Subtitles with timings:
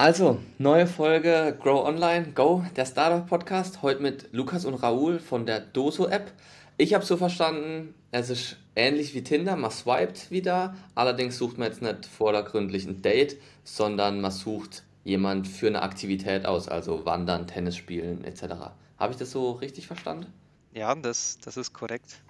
[0.00, 3.82] Also, neue Folge Grow Online, Go, der Startup Podcast.
[3.82, 6.32] Heute mit Lukas und Raoul von der Doso App.
[6.78, 10.74] Ich habe so verstanden, es ist ähnlich wie Tinder, man swiped wieder.
[10.94, 16.46] Allerdings sucht man jetzt nicht vordergründlich ein Date, sondern man sucht jemand für eine Aktivität
[16.46, 18.44] aus, also Wandern, Tennis spielen etc.
[18.98, 20.32] Habe ich das so richtig verstanden?
[20.72, 22.22] Ja, das, das ist korrekt.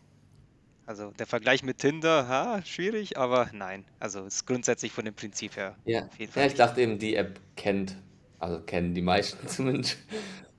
[0.90, 3.84] Also der Vergleich mit Tinder, ha, schwierig, aber nein.
[4.00, 6.06] Also ist grundsätzlich von dem Prinzip her Ja.
[6.06, 7.94] auf jeden Ja, ich dachte eben, die App kennt,
[8.40, 9.98] also kennen die meisten zumindest.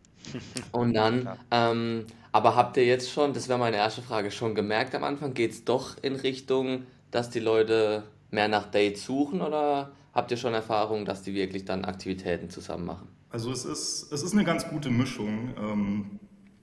[0.71, 4.95] Und dann, ähm, aber habt ihr jetzt schon, das wäre meine erste Frage, schon gemerkt
[4.95, 9.91] am Anfang, geht es doch in Richtung, dass die Leute mehr nach Dates suchen oder
[10.13, 13.09] habt ihr schon Erfahrung, dass die wirklich dann Aktivitäten zusammen machen?
[13.31, 15.53] Also es ist, es ist eine ganz gute Mischung.
[15.57, 16.19] Ähm,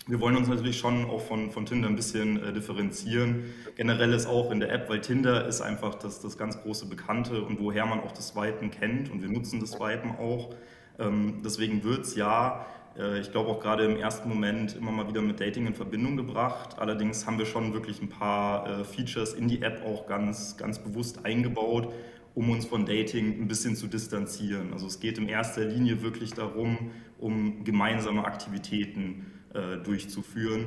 [0.08, 3.44] wir wollen uns natürlich schon auch von, von Tinder ein bisschen äh, differenzieren.
[3.76, 7.42] Generell ist auch in der App, weil Tinder ist einfach das, das ganz große Bekannte
[7.42, 10.54] und woher man auch das Swipen kennt und wir nutzen das Swipen auch.
[10.98, 12.66] Ähm, deswegen wird es ja,
[12.98, 16.16] äh, ich glaube auch gerade im ersten Moment immer mal wieder mit Dating in Verbindung
[16.16, 16.78] gebracht.
[16.78, 20.78] Allerdings haben wir schon wirklich ein paar äh, Features in die App auch ganz, ganz
[20.78, 21.92] bewusst eingebaut,
[22.34, 24.72] um uns von Dating ein bisschen zu distanzieren.
[24.72, 29.37] Also es geht in erster Linie wirklich darum, um gemeinsame Aktivitäten äh,
[29.84, 30.66] durchzuführen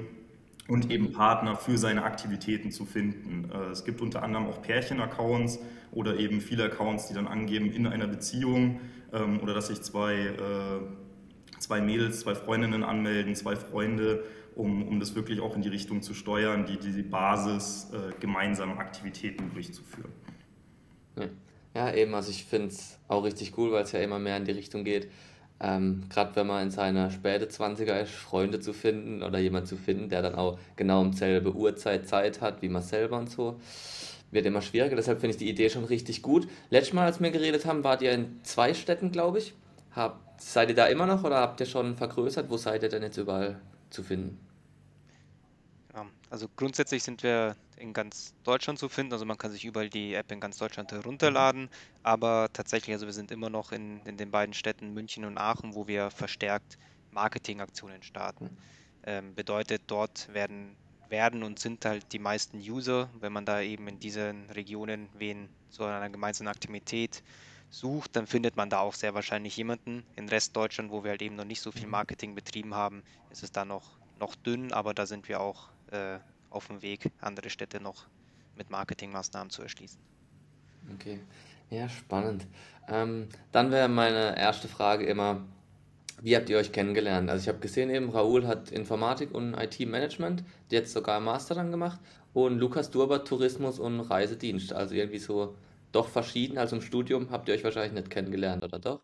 [0.67, 3.49] und eben Partner für seine Aktivitäten zu finden.
[3.51, 5.59] Äh, Es gibt unter anderem auch Pärchen-Accounts
[5.91, 8.79] oder eben viele Accounts, die dann angeben in einer Beziehung
[9.11, 14.23] ähm, oder dass sich zwei, äh, zwei Mädels, zwei Freundinnen anmelden, zwei Freunde,
[14.55, 18.77] um, um das wirklich auch in die Richtung zu steuern, die, die Basis äh, gemeinsamen
[18.77, 20.11] Aktivitäten durchzuführen.
[21.17, 21.25] Ja,
[21.75, 24.45] ja eben, also ich finde es auch richtig cool, weil es ja immer mehr in
[24.45, 25.09] die Richtung geht,
[25.61, 29.77] ähm, gerade wenn man in seiner späte Zwanziger ist, Freunde zu finden oder jemand zu
[29.77, 33.59] finden, der dann auch genau um selbe Uhrzeit Zeit hat, wie man selber und so,
[34.31, 34.95] wird immer schwieriger.
[34.95, 36.47] Deshalb finde ich die Idee schon richtig gut.
[36.71, 39.53] Letztes Mal, als wir geredet haben, wart ihr in zwei Städten, glaube ich.
[39.91, 42.49] Habt, seid ihr da immer noch oder habt ihr schon vergrößert?
[42.49, 43.59] Wo seid ihr denn jetzt überall
[43.91, 44.39] zu finden?
[46.31, 49.11] Also grundsätzlich sind wir in ganz Deutschland zu finden.
[49.11, 51.69] Also man kann sich überall die App in ganz Deutschland herunterladen.
[52.03, 55.75] Aber tatsächlich, also wir sind immer noch in, in den beiden Städten München und Aachen,
[55.75, 56.77] wo wir verstärkt
[57.11, 58.57] Marketingaktionen starten.
[59.03, 60.77] Ähm, bedeutet, dort werden,
[61.09, 65.49] werden und sind halt die meisten User, wenn man da eben in diesen Regionen wen
[65.69, 67.23] zu einer gemeinsamen Aktivität
[67.69, 70.05] sucht, dann findet man da auch sehr wahrscheinlich jemanden.
[70.15, 73.51] In Restdeutschland, wo wir halt eben noch nicht so viel Marketing betrieben haben, ist es
[73.51, 76.19] da noch, noch dünn, aber da sind wir auch äh,
[76.49, 78.07] auf dem Weg, andere Städte noch
[78.55, 79.99] mit Marketingmaßnahmen zu erschließen.
[80.95, 81.19] Okay,
[81.69, 82.47] ja, spannend.
[82.87, 85.45] Ähm, dann wäre meine erste Frage immer,
[86.21, 87.29] wie habt ihr euch kennengelernt?
[87.29, 91.99] Also ich habe gesehen eben, Raoul hat Informatik und IT-Management, jetzt sogar Master dann gemacht
[92.33, 94.73] und Lukas Durber Tourismus und Reisedienst.
[94.73, 95.55] Also irgendwie so
[95.91, 96.57] doch verschieden.
[96.57, 99.01] Also im Studium habt ihr euch wahrscheinlich nicht kennengelernt, oder doch?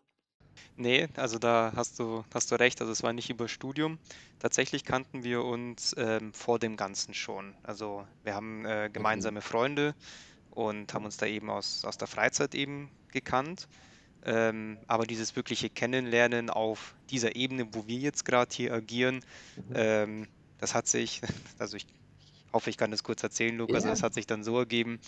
[0.76, 3.98] Nee, also da hast du, hast du recht, also es war nicht über Studium.
[4.38, 7.56] Tatsächlich kannten wir uns ähm, vor dem Ganzen schon.
[7.62, 8.98] Also wir haben äh, Okay.
[8.98, 9.94] gemeinsame Freunde
[10.50, 13.68] und haben uns da eben aus, aus der Freizeit eben gekannt.
[14.22, 19.20] Ähm, aber dieses wirkliche Kennenlernen auf dieser Ebene, wo wir jetzt gerade hier agieren,
[19.56, 19.74] Mhm.
[19.74, 21.20] ähm, das hat sich,
[21.58, 21.86] also ich
[22.52, 23.84] hoffe, ich kann das kurz erzählen, Lukas.
[23.84, 23.92] Also Ja.
[23.92, 25.00] es hat sich dann so ergeben,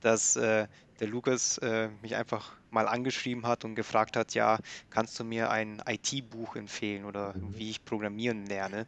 [0.00, 0.68] dass äh,
[1.00, 4.58] der Lukas äh, mich einfach mal angeschrieben hat und gefragt hat, ja,
[4.90, 7.54] kannst du mir ein IT-Buch empfehlen oder Mhm.
[7.58, 8.86] wie ich programmieren lerne?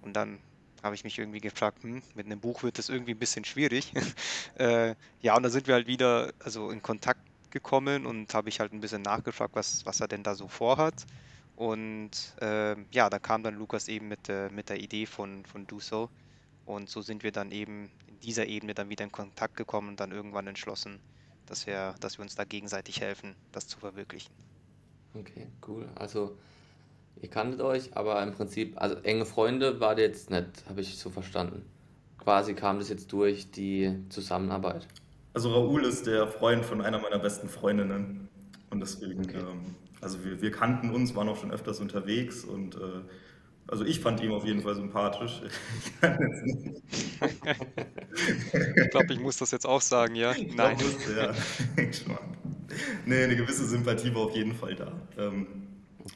[0.00, 0.42] Und dann
[0.82, 3.92] habe ich mich irgendwie gefragt, hm, mit einem Buch wird das irgendwie ein bisschen schwierig.
[4.56, 8.60] Äh, ja, und da sind wir halt wieder also in Kontakt gekommen und habe ich
[8.60, 11.06] halt ein bisschen nachgefragt, was, was er denn da so vorhat.
[11.54, 12.10] Und
[12.40, 15.80] ähm, ja, da kam dann Lukas eben mit, der mit der Idee von, von Do
[15.80, 16.10] So.
[16.64, 20.00] Und so sind wir dann eben in dieser Ebene dann wieder in Kontakt gekommen und
[20.00, 21.02] dann irgendwann entschlossen,
[21.46, 24.32] dass wir, dass wir uns da gegenseitig helfen, das zu verwirklichen.
[25.14, 25.86] Okay, cool.
[25.94, 26.36] Also
[27.20, 30.96] ihr kanntet euch, aber im Prinzip, also enge Freunde wart ihr jetzt nicht, habe ich
[30.96, 31.64] so verstanden.
[32.18, 34.86] Quasi kam das jetzt durch die Zusammenarbeit.
[35.34, 38.28] Also Raoul ist der Freund von einer meiner besten Freundinnen
[38.70, 39.38] und deswegen, Okay.
[39.38, 42.78] ähm, also wir, wir kannten uns, waren auch schon öfters unterwegs und äh,
[43.68, 45.42] also ich fand ihn auf jeden Fall sympathisch.
[48.84, 50.32] Ich glaube, ich muss das jetzt auch sagen, ja?
[50.32, 50.76] Ich Nein.
[51.16, 51.32] ja.
[53.06, 54.92] Nee, eine gewisse Sympathie war auf jeden Fall da.
[55.16, 55.46] Ähm,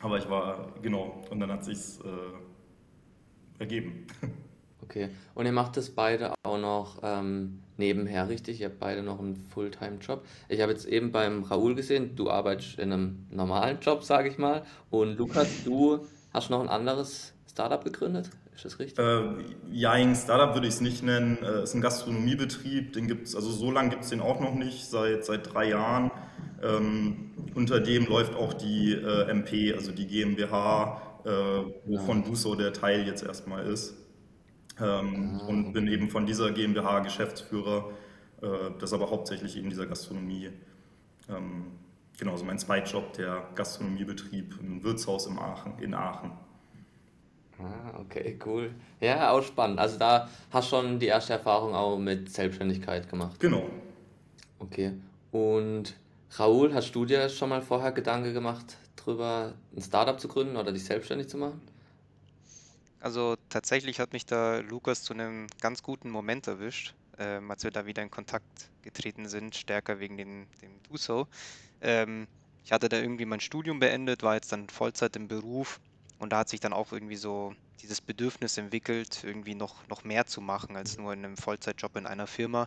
[0.00, 4.06] aber ich war, genau, und dann hat sich's äh, ergeben.
[4.82, 5.08] Okay.
[5.34, 8.60] Und ihr macht das beide auch noch ähm, nebenher, richtig?
[8.60, 10.24] Ihr habt beide noch einen Fulltime-Job.
[10.48, 14.38] Ich habe jetzt eben beim Raoul gesehen, du arbeitest in einem normalen Job, sage ich
[14.38, 14.64] mal.
[14.90, 18.28] Und Lukas, du hast noch ein anderes Startup gegründet.
[18.54, 18.98] Ist das richtig?
[18.98, 19.22] Äh,
[19.72, 21.38] ja, ein Startup würde ich es nicht nennen.
[21.42, 24.84] Äh, ist ein Gastronomiebetrieb, den gibt's, also so lange gibt es den auch noch nicht,
[24.84, 26.10] seit, seit drei Jahren.
[26.62, 31.30] Ähm, unter dem läuft auch die äh, MP, also die GmbH, äh,
[31.86, 32.28] wovon ja.
[32.28, 33.94] Duso der Teil jetzt erstmal ist.
[34.78, 35.46] Ähm, ah.
[35.46, 37.88] Und bin eben von dieser GmbH Geschäftsführer,
[38.42, 38.46] äh,
[38.78, 40.50] das aber hauptsächlich in dieser Gastronomie.
[41.30, 41.68] Ähm,
[42.18, 46.32] genau, so mein Zweitjob, der Gastronomiebetrieb im Wirtshaus im Aachen, in Aachen.
[47.58, 48.74] Ah, okay, cool.
[49.00, 49.78] Ja, auch spannend.
[49.78, 53.40] Also da hast du schon die erste Erfahrung auch mit Selbstständigkeit gemacht.
[53.40, 53.68] Genau.
[54.58, 54.92] Okay.
[55.32, 55.94] Und
[56.32, 60.72] Raoul, hast du dir schon mal vorher Gedanken gemacht, darüber ein Startup zu gründen oder
[60.72, 61.60] dich selbstständig zu machen?
[63.00, 67.70] Also tatsächlich hat mich da Lukas zu einem ganz guten Moment erwischt, ähm, als wir
[67.70, 71.28] da wieder in Kontakt getreten sind, stärker wegen dem, dem Duso.
[71.80, 72.26] Ähm,
[72.64, 75.78] ich hatte da irgendwie mein Studium beendet, war jetzt dann Vollzeit im Beruf
[76.18, 80.26] und da hat sich dann auch irgendwie so dieses Bedürfnis entwickelt, irgendwie noch, noch mehr
[80.26, 82.66] zu machen als nur in einem Vollzeitjob in einer Firma.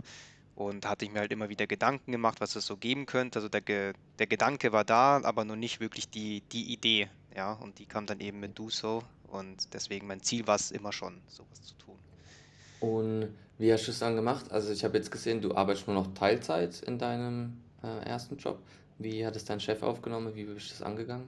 [0.55, 3.39] Und hatte ich mir halt immer wieder Gedanken gemacht, was es so geben könnte.
[3.39, 7.07] Also der, Ge der Gedanke war da, aber noch nicht wirklich die, die Idee.
[7.33, 9.01] Ja, und die kam dann eben mit Do So.
[9.27, 11.95] Und deswegen mein Ziel war es immer schon, sowas zu tun.
[12.81, 14.51] Und wie hast du es dann gemacht?
[14.51, 18.61] Also ich habe jetzt gesehen, du arbeitest nur noch Teilzeit in deinem äh, ersten Job.
[18.97, 20.35] Wie hat es dein Chef aufgenommen?
[20.35, 21.27] Wie bist du das angegangen?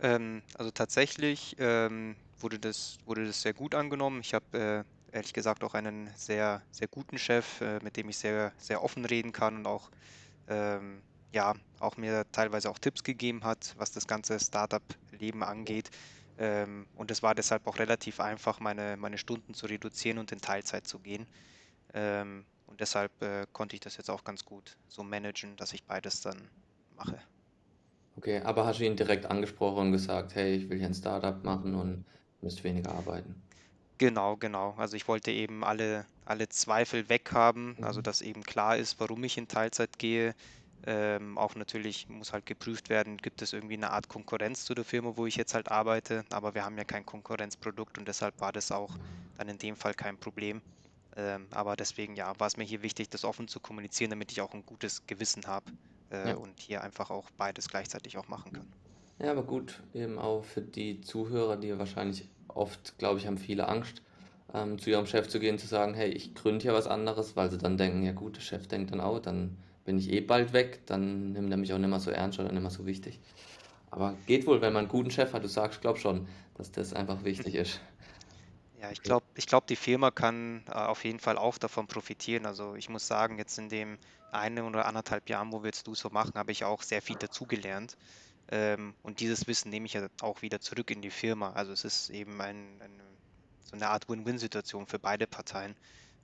[0.00, 4.20] Ähm, also tatsächlich ähm, wurde das, wurde das sehr gut angenommen.
[4.20, 8.18] Ich habe äh, ehrlich gesagt auch einen sehr, sehr guten Chef, äh, mit dem ich
[8.18, 9.90] sehr, sehr offen reden kann und auch,
[10.48, 15.90] ähm, ja, auch mir teilweise auch Tipps gegeben hat, was das ganze Startup-Leben angeht.
[16.36, 20.40] Ähm, und es war deshalb auch relativ einfach, meine, meine Stunden zu reduzieren und in
[20.40, 21.26] Teilzeit zu gehen.
[21.94, 25.84] Ähm, und deshalb äh, konnte ich das jetzt auch ganz gut so managen, dass ich
[25.84, 26.50] beides dann
[26.90, 27.22] mache.
[28.16, 31.42] Okay, aber hast du ihn direkt angesprochen und gesagt, hey, ich will hier ein Startup
[31.44, 32.04] machen und
[32.42, 33.34] müsst weniger arbeiten?
[33.98, 34.74] Genau, genau.
[34.76, 38.04] Also ich wollte eben alle, alle Zweifel weghaben, also mhm.
[38.04, 40.34] dass eben klar ist, warum ich in Teilzeit gehe.
[40.86, 44.84] Ähm, auch natürlich muss halt geprüft werden, gibt es irgendwie eine Art Konkurrenz zu der
[44.84, 48.52] Firma, wo ich jetzt halt arbeite, aber wir haben ja kein Konkurrenzprodukt und deshalb war
[48.52, 48.90] das auch
[49.38, 50.60] dann in dem Fall kein Problem.
[51.16, 54.42] Ähm, aber deswegen ja, war es mir hier wichtig, das offen zu kommunizieren, damit ich
[54.42, 55.64] auch ein gutes Gewissen habe
[56.14, 56.36] äh, ja.
[56.36, 58.66] und hier einfach auch beides gleichzeitig auch machen kann.
[59.18, 63.68] Ja, aber gut, eben auch für die Zuhörer, die wahrscheinlich oft, glaube ich, haben viele
[63.68, 64.02] Angst,
[64.52, 67.50] ähm, zu ihrem Chef zu gehen, zu sagen, hey, ich gründe hier was anderes, weil
[67.50, 70.52] sie dann denken, ja gut, der Chef denkt dann auch, dann bin ich eh bald
[70.52, 73.20] weg, dann nimmt er mich auch nicht mehr so ernst oder nicht mehr so wichtig.
[73.90, 76.92] Aber geht wohl, wenn man einen guten Chef hat, du sagst, glaub schon, dass das
[76.92, 77.80] einfach wichtig ist.
[78.84, 82.44] Ja, ich glaube, ich glaub, die Firma kann äh, auf jeden Fall auch davon profitieren.
[82.44, 83.98] Also ich muss sagen, jetzt in dem
[84.30, 87.16] einen oder anderthalb Jahren, wo wir jetzt du so machen, habe ich auch sehr viel
[87.16, 87.96] dazugelernt.
[88.50, 91.52] Ähm, und dieses Wissen nehme ich ja auch wieder zurück in die Firma.
[91.52, 93.00] Also es ist eben ein, ein,
[93.64, 95.74] so eine Art Win-Win-Situation für beide Parteien,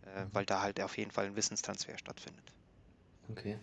[0.02, 2.44] äh, weil da halt auf jeden Fall ein Wissenstransfer stattfindet.
[3.30, 3.56] Okay.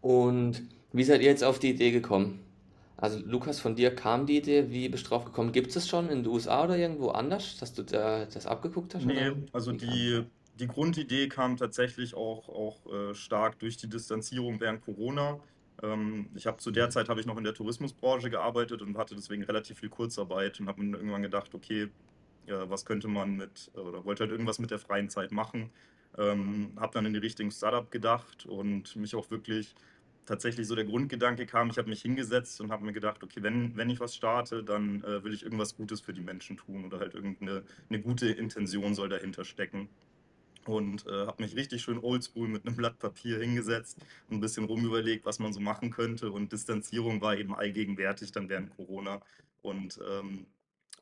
[0.00, 2.44] Und wie seid ihr jetzt auf die Idee gekommen?
[2.96, 5.52] Also Lukas, von dir kam die Idee, wie bist du drauf gekommen?
[5.52, 8.94] Gibt es das schon in den USA oder irgendwo anders, dass du da das abgeguckt
[8.94, 9.04] hast?
[9.04, 9.36] Nee, oder?
[9.52, 10.22] also die,
[10.58, 15.38] die Grundidee kam tatsächlich auch, auch äh, stark durch die Distanzierung während Corona.
[15.82, 19.14] Ähm, ich habe zu der Zeit habe ich noch in der Tourismusbranche gearbeitet und hatte
[19.14, 21.88] deswegen relativ viel Kurzarbeit und habe mir irgendwann gedacht, okay,
[22.46, 25.70] ja, was könnte man mit, oder wollte halt irgendwas mit der freien Zeit machen.
[26.16, 29.74] Ähm, habe dann in die Richtung Startup gedacht und mich auch wirklich
[30.26, 33.76] tatsächlich so der Grundgedanke kam, ich habe mich hingesetzt und habe mir gedacht, okay, wenn,
[33.76, 36.98] wenn ich was starte, dann äh, will ich irgendwas Gutes für die Menschen tun oder
[36.98, 39.88] halt irgendeine eine gute Intention soll dahinter stecken
[40.66, 44.64] und äh, habe mich richtig schön oldschool mit einem Blatt Papier hingesetzt und ein bisschen
[44.64, 46.30] rumüberlegt, was man so machen könnte.
[46.30, 49.20] Und Distanzierung war eben allgegenwärtig dann während Corona.
[49.62, 50.46] Und ähm,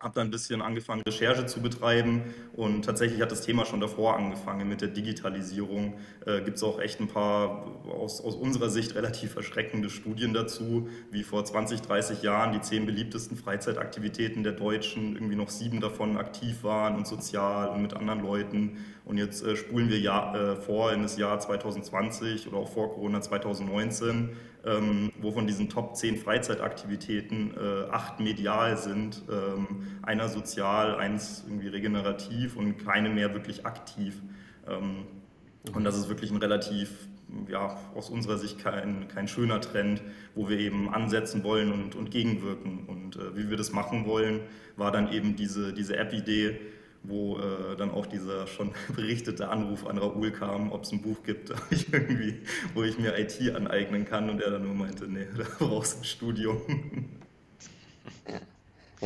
[0.00, 4.16] habe dann ein bisschen angefangen, Recherche zu betreiben und tatsächlich hat das Thema schon davor
[4.16, 5.94] angefangen mit der Digitalisierung.
[6.26, 10.88] Äh, Gibt es auch echt ein paar aus, aus unserer Sicht relativ erschreckende Studien dazu,
[11.10, 16.18] wie vor 20, 30 Jahren die zehn beliebtesten Freizeitaktivitäten der Deutschen, irgendwie noch sieben davon
[16.18, 18.84] aktiv waren und sozial und mit anderen Leuten.
[19.04, 22.92] Und jetzt äh, spulen wir ja, äh, vor in das Jahr 2020 oder auch vor
[22.92, 24.30] Corona 2019
[24.66, 31.44] ähm, wo von diesen Top 10 Freizeitaktivitäten äh, acht medial sind, ähm, einer sozial, eins
[31.46, 34.20] irgendwie regenerativ und keine mehr wirklich aktiv.
[34.66, 35.04] Ähm,
[35.74, 37.08] und das ist wirklich ein relativ,
[37.48, 40.02] ja, aus unserer Sicht kein, kein schöner Trend,
[40.34, 42.84] wo wir eben ansetzen wollen und, und gegenwirken.
[42.86, 44.40] Und äh, wie wir das machen wollen,
[44.76, 46.58] war dann eben diese, diese App-Idee,
[47.04, 51.22] wo äh, dann auch dieser schon berichtete Anruf an Raoul kam, ob es ein Buch
[51.22, 51.86] gibt, ich
[52.74, 56.00] wo ich mir IT aneignen kann und er dann nur meinte, nee, da brauchst du
[56.00, 56.60] ein Studium.
[58.28, 58.40] Ja.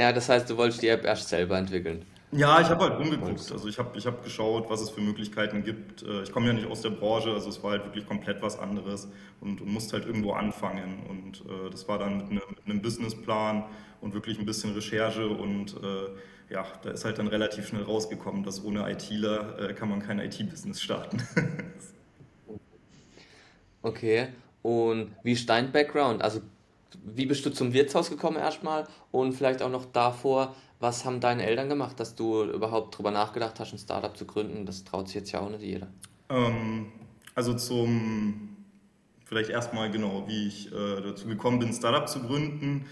[0.03, 2.05] ja, das heißt, du wolltest die App erst selber entwickeln.
[2.31, 3.51] Ja, ich habe halt rumgeguckt.
[3.53, 6.03] Also ich habe ich hab geschaut, was es für Möglichkeiten gibt.
[6.03, 8.59] Äh, ich komme ja nicht aus der Branche, also es war halt wirklich komplett was
[8.59, 9.09] anderes
[9.41, 11.05] und, und musste halt irgendwo anfangen.
[11.09, 13.65] Und äh, das war dann mit, ne, mit, einem Businessplan
[14.03, 16.11] und wirklich ein bisschen Recherche und äh,
[16.51, 20.19] ja, da ist halt dann relativ schnell rausgekommen, dass ohne ITler äh, kann man kein
[20.19, 21.23] IT-Business starten.
[23.83, 24.29] okay,
[24.63, 26.23] und wie ist dein Background?
[26.23, 26.41] Also
[27.05, 31.45] wie bist du zum Wirtshaus gekommen erstmal und vielleicht auch noch davor, was haben deine
[31.45, 34.65] Eltern gemacht, dass du überhaupt darüber nachgedacht hast, ein Startup zu gründen?
[34.65, 35.89] Das traut sich jetzt ja auch nicht jeder.
[36.31, 36.93] Ähm,
[37.35, 38.57] also zum,
[39.25, 42.87] vielleicht erstmal genau, wie ich äh, dazu gekommen bin, ein Startup zu gründen,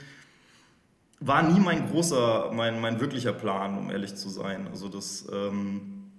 [1.21, 4.67] war nie mein großer, mein, mein wirklicher Plan, um ehrlich zu sein.
[4.69, 6.11] Also das ähm,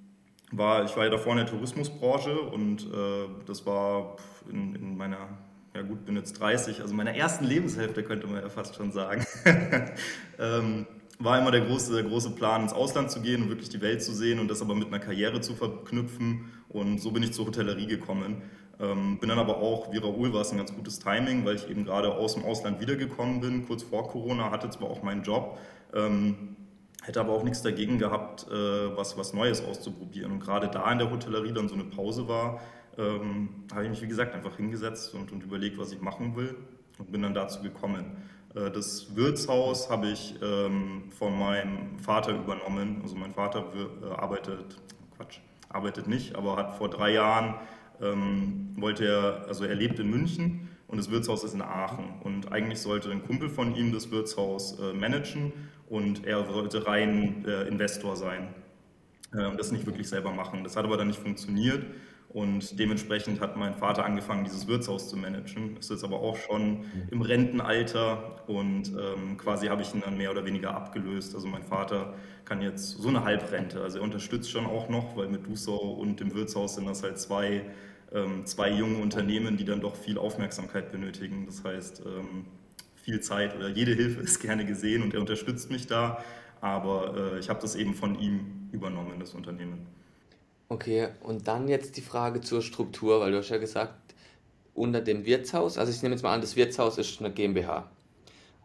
[0.51, 4.17] war, ich war ja davor in der Tourismusbranche und äh, das war
[4.49, 5.27] in, in meiner
[5.77, 9.23] ja gut, bin jetzt 30, also meiner ersten Lebenshälfte könnte man ja fast schon sagen.
[10.39, 10.87] ähm,
[11.19, 14.03] war immer der große, der große Plan, ins Ausland zu gehen und wirklich die Welt
[14.03, 16.51] zu sehen und das aber mit einer Karriere zu verknüpfen.
[16.69, 18.41] Und so bin ich zur Hotellerie gekommen.
[18.79, 21.69] Ähm, bin dann aber auch, wie Raoul war es ein ganz gutes Timing, weil ich
[21.69, 25.57] eben gerade aus dem Ausland wiedergekommen bin, kurz vor Corona, hatte zwar auch meinen Job,
[25.96, 26.55] ähm,
[27.03, 30.31] hätte aber auch nichts dagegen gehabt, äh, was, was Neues auszuprobieren.
[30.31, 32.60] Und gerade da in der Hotellerie dann so eine Pause war,
[32.98, 36.55] ähm, habe ich mich, wie gesagt, einfach hingesetzt und, und überlegt, was ich machen will
[37.00, 38.17] und bin dann dazu gekommen.
[38.55, 43.00] Äh, das Wirtshaus habe ich ähm, von meinem Vater übernommen.
[43.01, 44.77] Also mein Vater äh, arbeitet,
[45.15, 47.55] Quatsch, arbeitet nicht, aber hat vor drei Jahren
[48.01, 52.21] ähm, wollte er, also er lebt in München und das Wirtshaus ist in Aachen.
[52.23, 55.51] Und eigentlich sollte ein Kumpel von ihm das Wirtshaus äh, managen
[55.89, 58.53] und er sollte rein äh, Investor sein.
[59.33, 60.63] Äh, das nicht wirklich selber machen.
[60.63, 61.85] Das hat aber dann nicht funktioniert.
[62.29, 65.77] Und dementsprechend hat mein Vater angefangen, dieses Wirtshaus zu managen.
[65.77, 70.31] Ist jetzt aber auch schon im Rentenalter und ähm, quasi habe ich ihn dann mehr
[70.31, 71.34] oder weniger abgelöst.
[71.36, 73.81] Also mein Vater kann jetzt so eine Halbrente.
[73.81, 77.17] Also er unterstützt schon auch noch, weil mit Dusau und dem Wirtshaus sind das halt
[77.17, 77.63] zwei,
[78.12, 81.46] ähm, zwei junge Unternehmen, die dann doch viel Aufmerksamkeit benötigen.
[81.46, 82.46] Das heißt, ähm,
[82.96, 86.22] viel Zeit oder jede Hilfe ist gerne gesehen und er unterstützt mich da.
[86.60, 89.88] Aber äh, ich habe das eben von ihm übernommen, das Unternehmen.
[90.69, 93.93] Okay, und dann jetzt die Frage zur Struktur, weil du hast ja gesagt,
[94.74, 97.89] unter dem Wirtshaus, also ich nehme jetzt mal an, das Wirtshaus ist eine GmbH.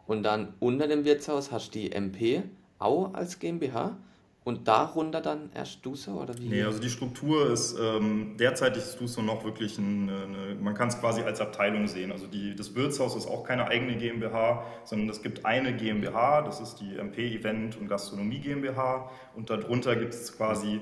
[0.05, 2.43] Und dann unter dem Wirtshaus hast du die MP
[2.77, 3.97] auch als GmbH
[4.43, 6.49] und darunter dann erst Duso oder wie?
[6.49, 10.89] Nee, also die Struktur ist, ähm, derzeit ist Duso noch wirklich eine, eine man kann
[10.89, 12.11] es quasi als Abteilung sehen.
[12.11, 16.59] Also die, das Wirtshaus ist auch keine eigene GmbH, sondern es gibt eine GmbH, das
[16.59, 20.81] ist die MP Event und Gastronomie GmbH und darunter gibt es quasi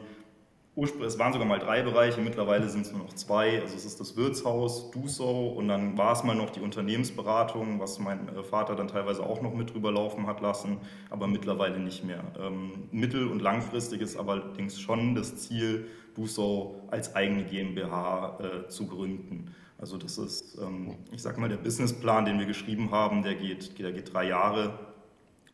[0.76, 3.62] es waren sogar mal drei Bereiche, mittlerweile sind es nur noch zwei.
[3.62, 8.00] Also es ist das Wirtshaus, Duso und dann war es mal noch die Unternehmensberatung, was
[8.00, 10.78] mein äh, Vater dann teilweise auch noch mit drüber laufen hat lassen,
[11.10, 12.24] aber mittlerweile nicht mehr.
[12.40, 18.88] Ähm, mittel- und langfristig ist allerdings schon das Ziel, Duso als eigene GmbH äh, zu
[18.88, 19.54] gründen.
[19.78, 23.78] Also das ist, ähm, ich sag mal, der Businessplan, den wir geschrieben haben, der geht,
[23.78, 24.80] der geht drei Jahre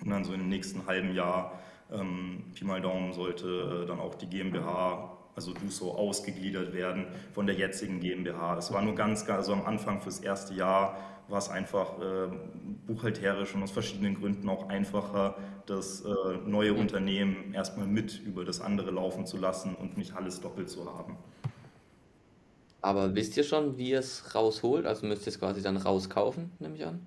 [0.04, 1.60] und dann so im nächsten halben Jahr
[1.92, 7.46] ähm, Pi mal Daumen sollte äh, dann auch die GmbH, also DUSO, ausgegliedert werden von
[7.46, 8.58] der jetzigen GmbH.
[8.58, 10.98] Es war nur ganz, also am Anfang fürs erste Jahr
[11.30, 12.28] war es einfach äh,
[12.88, 16.10] buchhalterisch und aus verschiedenen Gründen auch einfacher, das äh,
[16.46, 16.80] neue mhm.
[16.80, 21.18] Unternehmen erstmal mit über das andere laufen zu lassen und nicht alles doppelt zu haben.
[22.82, 24.86] Aber wisst ihr schon, wie ihr es rausholt?
[24.86, 27.06] Also müsst ihr es quasi dann rauskaufen, nehme ich an?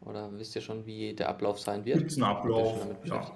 [0.00, 1.98] Oder wisst ihr schon, wie der Ablauf sein wird?
[1.98, 2.86] Gibt es einen Ablauf?
[3.04, 3.30] Ja.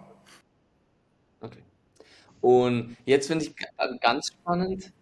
[2.43, 3.55] Und jetzt finde ich
[4.01, 4.93] ganz spannend,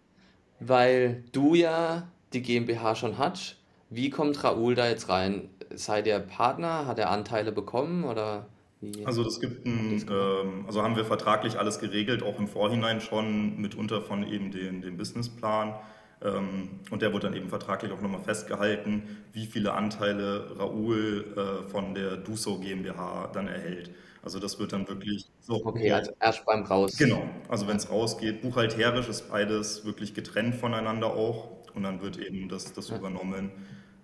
[0.61, 3.57] weil du ja die GmbH schon hast.
[3.89, 5.49] Wie kommt Raoul da jetzt rein?
[5.73, 6.85] Seid ihr Partner?
[6.85, 8.45] Hat er Anteile bekommen oder
[8.79, 9.05] wie?
[9.05, 13.59] Also das gibt ein, ähm, also haben wir vertraglich alles geregelt, auch im Vorhinein schon,
[13.59, 15.75] mitunter von eben den, dem Businessplan.
[16.23, 21.69] Ähm, und der wird dann eben vertraglich auch nochmal festgehalten, wie viele Anteile Raoul äh,
[21.69, 23.91] von der Duso GmbH dann erhält.
[24.23, 25.65] Also das wird dann wirklich so.
[25.65, 26.95] Okay, also erst beim Raus.
[26.97, 32.17] Genau, also wenn es rausgeht, buchhalterisch ist beides wirklich getrennt voneinander auch und dann wird
[32.17, 33.51] eben das, das übernommen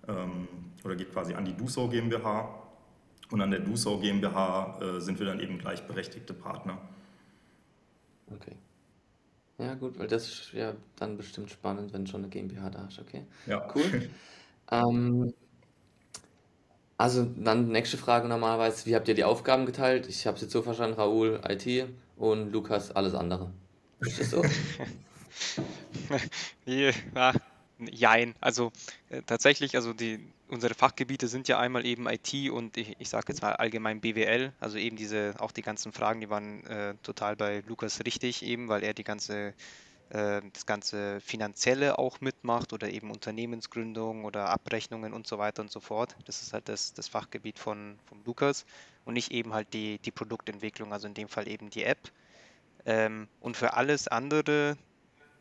[0.08, 0.48] ähm,
[0.84, 2.48] oder geht quasi an die Dusau GmbH
[3.30, 6.80] und an der Dusau GmbH äh, sind wir dann eben gleichberechtigte Partner.
[8.34, 8.56] Okay.
[9.58, 13.00] Ja, gut, weil das ist ja dann bestimmt spannend, wenn schon eine GmbH da hast,
[13.00, 13.24] okay?
[13.46, 13.68] Ja.
[13.74, 14.08] Cool.
[14.70, 15.34] ähm,
[16.98, 20.08] also dann nächste Frage normalerweise, wie habt ihr die Aufgaben geteilt?
[20.08, 23.52] Ich habe es jetzt so verstanden, Raoul IT und Lukas alles andere.
[24.00, 24.44] Ist das so?
[26.66, 27.32] ja,
[27.78, 28.34] jein.
[28.40, 28.72] Also
[29.10, 33.26] äh, tatsächlich, also die, unsere Fachgebiete sind ja einmal eben IT und ich, ich sage
[33.28, 37.36] jetzt mal allgemein BWL, also eben diese, auch die ganzen Fragen, die waren äh, total
[37.36, 39.54] bei Lukas richtig eben, weil er die ganze,
[40.10, 45.70] äh, das ganze Finanzielle auch mitmacht oder eben Unternehmensgründung oder Abrechnungen und so weiter und
[45.70, 46.16] so fort.
[46.24, 48.64] Das ist halt das, das Fachgebiet von, von Lukas
[49.04, 52.10] und nicht eben halt die, die Produktentwicklung, also in dem Fall eben die App.
[52.86, 54.76] Ähm, und für alles andere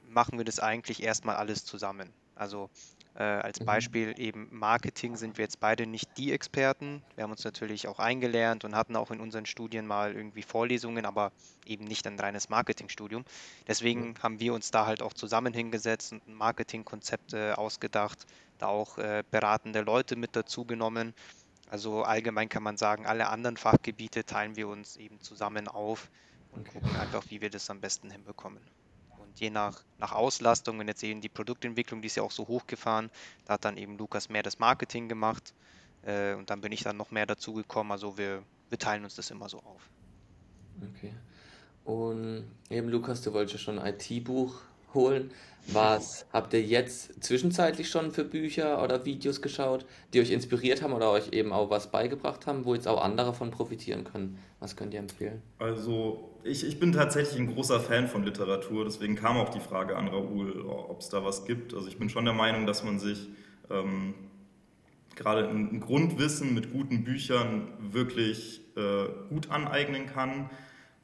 [0.10, 2.12] machen wir das eigentlich erstmal alles zusammen.
[2.36, 2.70] Also
[3.18, 3.66] äh, als mhm.
[3.66, 7.02] Beispiel eben Marketing sind wir jetzt beide nicht die Experten.
[7.16, 11.04] Wir haben uns natürlich auch eingelernt und hatten auch in unseren Studien mal irgendwie Vorlesungen,
[11.04, 11.32] aber
[11.66, 13.26] eben nicht ein reines Marketingstudium.
[13.68, 14.14] Deswegen mhm.
[14.22, 18.28] haben wir uns da halt auch zusammen hingesetzt und ein Marketingkonzept äh, ausgedacht,
[18.60, 21.16] da auch äh, beratende Leute mit dazu genommen.
[21.72, 26.12] Also allgemein kann man sagen, alle anderen Fachgebiete teilen wir uns eben zusammen auf
[26.52, 26.80] und okay.
[26.80, 28.62] gucken einfach, wie wir das am besten hinbekommen
[29.40, 33.10] je nach, nach Auslastung, wenn jetzt eben die Produktentwicklung, die ist ja auch so hochgefahren,
[33.46, 35.54] da hat dann eben Lukas mehr das Marketing gemacht
[36.04, 37.92] äh, und dann bin ich dann noch mehr dazu gekommen.
[37.92, 39.90] Also wir, wir teilen uns das immer so auf.
[40.96, 41.14] Okay.
[41.86, 44.62] Und eben Lukas, du wolltest ja schon IT-Buch
[44.94, 45.32] holen.
[45.70, 50.94] Was habt ihr jetzt zwischenzeitlich schon für Bücher oder Videos geschaut, die euch inspiriert haben
[50.94, 54.40] oder euch eben auch was beigebracht haben, wo jetzt auch andere von profitieren können?
[54.62, 55.42] Was könnt ihr empfehlen?
[55.60, 59.98] Also ich, ich bin tatsächlich ein großer Fan von Literatur, deswegen kam auch die Frage
[59.98, 61.74] an Raoul, ob es da was gibt.
[61.74, 63.28] Also ich bin schon der Meinung, dass man sich
[63.70, 64.14] ähm,
[65.16, 70.50] gerade ein Grundwissen mit guten Büchern wirklich äh, gut aneignen kann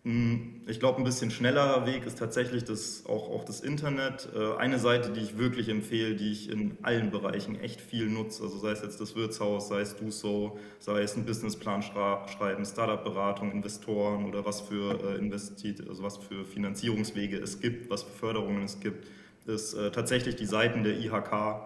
[0.06, 4.28] ich glaube, ein bisschen schnellerer Weg ist tatsächlich das, auch, auch das Internet.
[4.36, 8.44] Äh, eine Seite, die ich wirklich empfehle, die ich in allen Bereichen echt viel nutze,
[8.44, 13.54] also sei es jetzt das Wirtshaus, sei es DuSo, sei es einen Businessplan schreiben, Startup-Beratung,
[13.54, 18.64] Investoren oder was für äh, Investit also was für Finanzierungswege es gibt, was für Förderungen
[18.64, 19.08] es gibt,
[19.46, 21.62] ist äh, tatsächlich die Seiten der IHK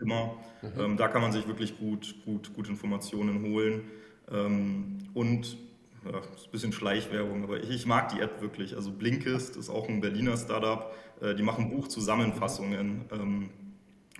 [0.00, 0.36] immer.
[0.62, 0.80] Mhm.
[0.80, 3.82] Ähm, da kann man sich wirklich gut, gut, gut Informationen holen.
[4.30, 5.56] Ähm, und
[6.04, 8.74] ja, ist ein bisschen Schleichwerbung, aber ich, ich, mag die App wirklich.
[8.76, 13.04] Also Blinkist ist auch ein Berliner Startup, äh, die machen Buchzusammenfassungen.
[13.12, 13.50] Ähm,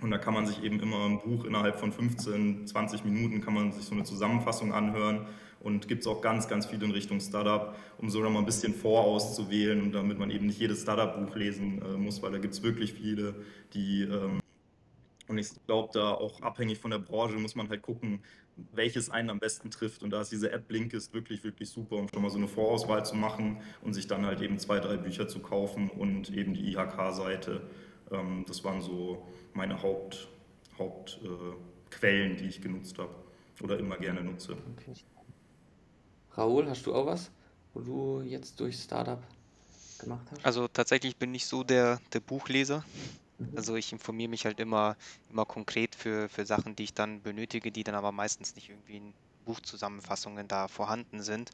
[0.01, 3.53] und da kann man sich eben immer ein Buch innerhalb von 15, 20 Minuten kann
[3.53, 5.27] man sich so eine Zusammenfassung anhören.
[5.59, 8.45] Und gibt es auch ganz, ganz viel in Richtung Startup, um so noch mal ein
[8.45, 12.63] bisschen vorauszuwählen, damit man eben nicht jedes Startup-Buch lesen äh, muss, weil da gibt es
[12.63, 13.35] wirklich viele,
[13.75, 14.40] die ähm,
[15.27, 18.23] und ich glaube, da auch abhängig von der Branche muss man halt gucken,
[18.73, 20.03] welches einen am besten trifft.
[20.03, 23.05] Und da ist diese App Blinkist wirklich, wirklich super, um schon mal so eine Vorauswahl
[23.05, 26.73] zu machen und sich dann halt eben zwei, drei Bücher zu kaufen und eben die
[26.73, 27.61] IHK-Seite.
[28.11, 30.31] Ähm, das waren so meine Hauptquellen,
[30.77, 33.13] Haupt, äh, die ich genutzt habe
[33.61, 34.53] oder immer gerne nutze.
[34.77, 34.93] Okay.
[36.33, 37.29] Raoul, hast du auch was,
[37.73, 39.21] wo du jetzt durch Startup
[39.99, 40.45] gemacht hast?
[40.45, 42.83] Also tatsächlich bin ich so der, der Buchleser.
[43.55, 44.95] Also ich informiere mich halt immer,
[45.27, 48.97] immer konkret für, für Sachen, die ich dann benötige, die dann aber meistens nicht irgendwie
[48.97, 51.49] in Buchzusammenfassungen da vorhanden sind.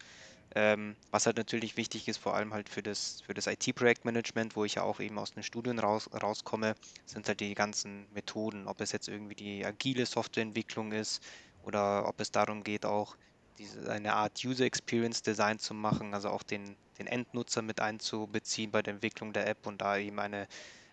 [0.56, 4.66] Ähm, was halt natürlich wichtig ist, vor allem halt für das, für das IT-Projektmanagement, wo
[4.66, 8.82] ich ja auch eben aus den Studien raus, rauskomme, sind halt die ganzen Methoden, ob
[8.82, 11.22] es jetzt irgendwie die agile Softwareentwicklung ist
[11.62, 13.16] oder ob es darum geht, auch
[13.58, 18.72] diese, eine Art User Experience Design zu machen, also auch den, den Endnutzer mit einzubeziehen
[18.72, 20.48] bei der Entwicklung der App und da eben eine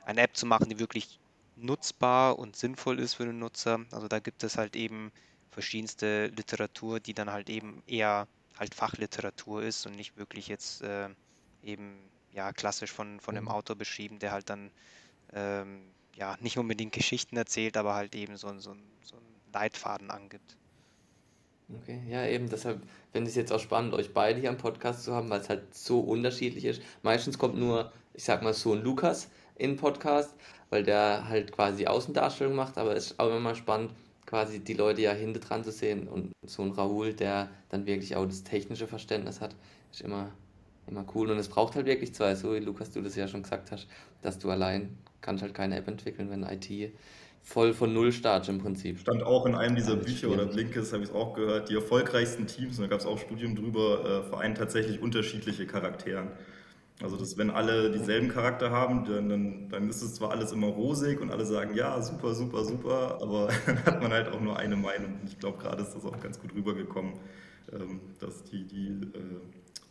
[0.04, 1.18] eine App zu machen, die wirklich
[1.56, 3.80] nutzbar und sinnvoll ist für den Nutzer.
[3.90, 5.12] Also da gibt es halt eben
[5.50, 8.26] verschiedenste Literatur, die dann halt eben eher
[8.58, 11.08] halt Fachliteratur ist und nicht wirklich jetzt äh,
[11.62, 11.96] eben
[12.32, 13.52] ja klassisch von, von einem mhm.
[13.52, 14.70] Autor beschrieben, der halt dann
[15.32, 15.82] ähm,
[16.16, 20.56] ja nicht unbedingt Geschichten erzählt, aber halt eben so, so, so einen Leitfaden angibt.
[21.82, 25.02] Okay, ja, eben deshalb finde ich es jetzt auch spannend, euch beide hier am Podcast
[25.02, 26.82] zu haben, weil es halt so unterschiedlich ist.
[27.02, 30.34] Meistens kommt nur, ich sag mal, so ein Lukas, in Podcast,
[30.70, 33.92] weil der halt quasi Außendarstellung macht, aber es ist auch immer spannend,
[34.26, 36.08] quasi die Leute ja hinter dran zu sehen.
[36.08, 39.54] Und so ein Raoul, der dann wirklich auch das technische Verständnis hat,
[39.92, 40.30] ist immer,
[40.86, 41.30] immer cool.
[41.30, 43.86] Und es braucht halt wirklich zwei, so wie Lukas du das ja schon gesagt hast,
[44.22, 46.92] dass du allein kannst halt keine App entwickeln, wenn IT
[47.44, 48.98] voll von Null startet im Prinzip.
[48.98, 52.46] Stand auch in einem dieser Bücher oder Blinkes, habe ich es auch gehört, die erfolgreichsten
[52.46, 56.28] Teams, und da gab es auch Studien drüber, äh, vereinen tatsächlich unterschiedliche Charakteren.
[57.02, 60.68] Also, dass wenn alle dieselben Charakter haben, dann, dann, dann ist es zwar alles immer
[60.68, 64.56] rosig und alle sagen, ja, super, super, super, aber dann hat man halt auch nur
[64.56, 65.18] eine Meinung.
[65.20, 67.14] Und ich glaube, gerade ist das auch ganz gut rübergekommen,
[67.72, 69.40] ähm, dass die, die äh,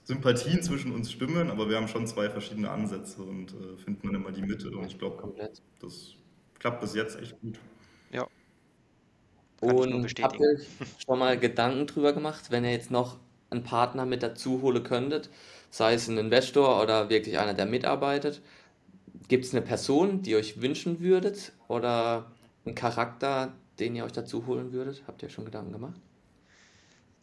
[0.06, 4.16] Sympathien zwischen uns stimmen, aber wir haben schon zwei verschiedene Ansätze und äh, finden dann
[4.16, 4.70] immer die Mitte.
[4.70, 5.34] Und ich glaube,
[5.82, 6.16] das
[6.60, 7.60] klappt bis jetzt echt gut.
[8.12, 8.28] Ja.
[9.60, 10.60] Und habt ihr
[11.06, 13.18] schon mal Gedanken drüber gemacht, wenn ihr jetzt noch
[13.50, 15.30] einen Partner mit dazu holen könntet?
[15.74, 18.44] Sei es ein Investor oder wirklich einer, der mitarbeitet.
[19.28, 22.32] Gibt es eine Person, die euch wünschen würdet oder
[22.64, 25.02] einen Charakter, den ihr euch dazu holen würdet?
[25.08, 26.00] Habt ihr schon Gedanken gemacht?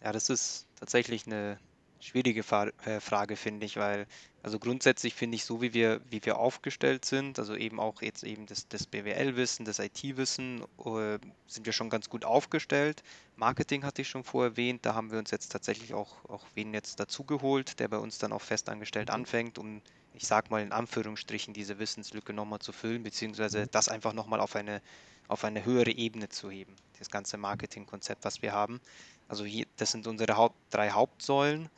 [0.03, 1.59] Ja, das ist tatsächlich eine
[2.01, 4.09] schwierige äh, Frage, finde ich, weil
[4.43, 8.25] also grundsätzlich finde ich, so wie wir, wie wir aufgestellt sind, also eben auch jetzt
[8.25, 13.03] eben das, das BWL-Wissen, das IT-Wissen, äh, sind wir schon ganz gut aufgestellt.
[13.37, 16.73] Marketing hatte ich schon vorher erwähnt, da haben wir uns jetzt tatsächlich auch, auch wen
[16.73, 19.15] jetzt dazugeholt, der bei uns dann auch festangestellt mhm.
[19.15, 19.83] anfängt, um,
[20.15, 23.71] ich sag mal in Anführungsstrichen, diese Wissenslücke nochmal zu füllen, beziehungsweise mhm.
[23.73, 24.81] das einfach nochmal auf eine,
[25.29, 28.81] auf eine höhere Ebene zu heben, das ganze Marketingkonzept, was wir haben.
[29.29, 31.69] Also hier, das sind unsere Haupt, drei Hauptsäulen.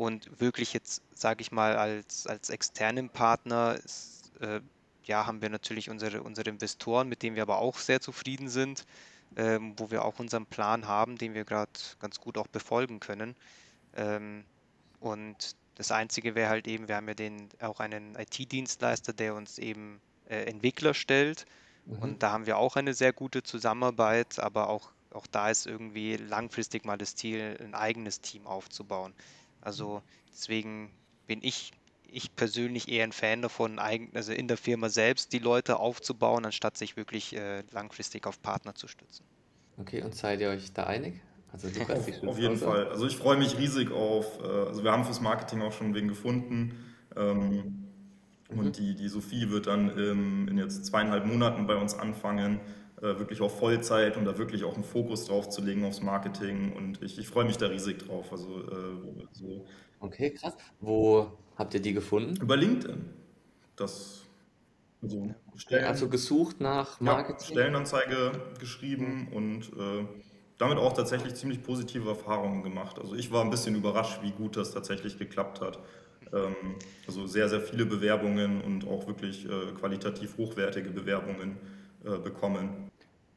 [0.00, 4.62] Und wirklich jetzt, sage ich mal, als, als externen Partner ist, äh,
[5.04, 8.86] ja, haben wir natürlich unsere, unsere Investoren, mit denen wir aber auch sehr zufrieden sind,
[9.36, 13.36] ähm, wo wir auch unseren Plan haben, den wir gerade ganz gut auch befolgen können.
[13.94, 14.46] Ähm,
[15.00, 19.58] und das Einzige wäre halt eben, wir haben ja den, auch einen IT-Dienstleister, der uns
[19.58, 21.44] eben äh, Entwickler stellt.
[21.84, 21.98] Mhm.
[21.98, 26.16] Und da haben wir auch eine sehr gute Zusammenarbeit, aber auch, auch da ist irgendwie
[26.16, 29.12] langfristig mal das Ziel, ein eigenes Team aufzubauen.
[29.60, 30.90] Also deswegen
[31.26, 31.72] bin ich,
[32.10, 36.76] ich persönlich eher ein Fan davon, also in der Firma selbst die Leute aufzubauen, anstatt
[36.76, 39.24] sich wirklich äh, langfristig auf Partner zu stützen.
[39.78, 41.20] Okay, und seid ihr euch da einig?
[41.52, 42.88] Also auf, auf jeden Fall.
[42.88, 46.08] Also ich freue mich riesig auf, äh, also wir haben fürs Marketing auch schon wen
[46.08, 46.74] gefunden.
[47.16, 47.86] Ähm,
[48.50, 48.58] mhm.
[48.58, 52.60] Und die, die Sophie wird dann ähm, in jetzt zweieinhalb Monaten bei uns anfangen.
[53.02, 56.72] Äh, wirklich auf Vollzeit und da wirklich auch einen Fokus drauf zu legen aufs Marketing.
[56.76, 58.30] Und ich, ich freue mich da riesig drauf.
[58.30, 59.64] Also, äh, so.
[60.00, 60.54] Okay, krass.
[60.80, 62.36] Wo habt ihr die gefunden?
[62.42, 63.06] Über LinkedIn.
[63.76, 64.20] Das,
[65.02, 67.38] also, Stellen, also gesucht nach Marketing?
[67.40, 70.06] Ja, Stellenanzeige geschrieben und äh,
[70.58, 72.98] damit auch tatsächlich ziemlich positive Erfahrungen gemacht.
[72.98, 75.78] Also ich war ein bisschen überrascht, wie gut das tatsächlich geklappt hat.
[76.34, 81.56] Ähm, also sehr, sehr viele Bewerbungen und auch wirklich äh, qualitativ hochwertige Bewerbungen
[82.04, 82.89] äh, bekommen.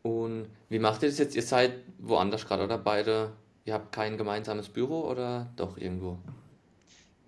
[0.03, 1.35] Und wie macht ihr das jetzt?
[1.35, 2.77] Ihr seid woanders gerade, oder?
[2.77, 3.31] Beide,
[3.65, 6.17] ihr habt kein gemeinsames Büro oder doch irgendwo?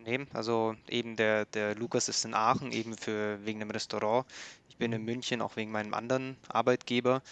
[0.06, 4.28] Nee, also eben der, der Lukas ist in Aachen, eben für wegen dem Restaurant.
[4.70, 5.06] Ich bin in mhm.
[5.06, 7.24] München, auch wegen meinem anderen Arbeitgeber.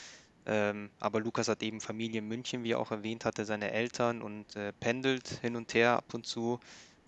[0.46, 4.22] Ähm, aber Lukas hat eben Familie in München, wie er auch erwähnt hatte, seine Eltern
[4.22, 6.60] und äh, pendelt hin und her ab und zu.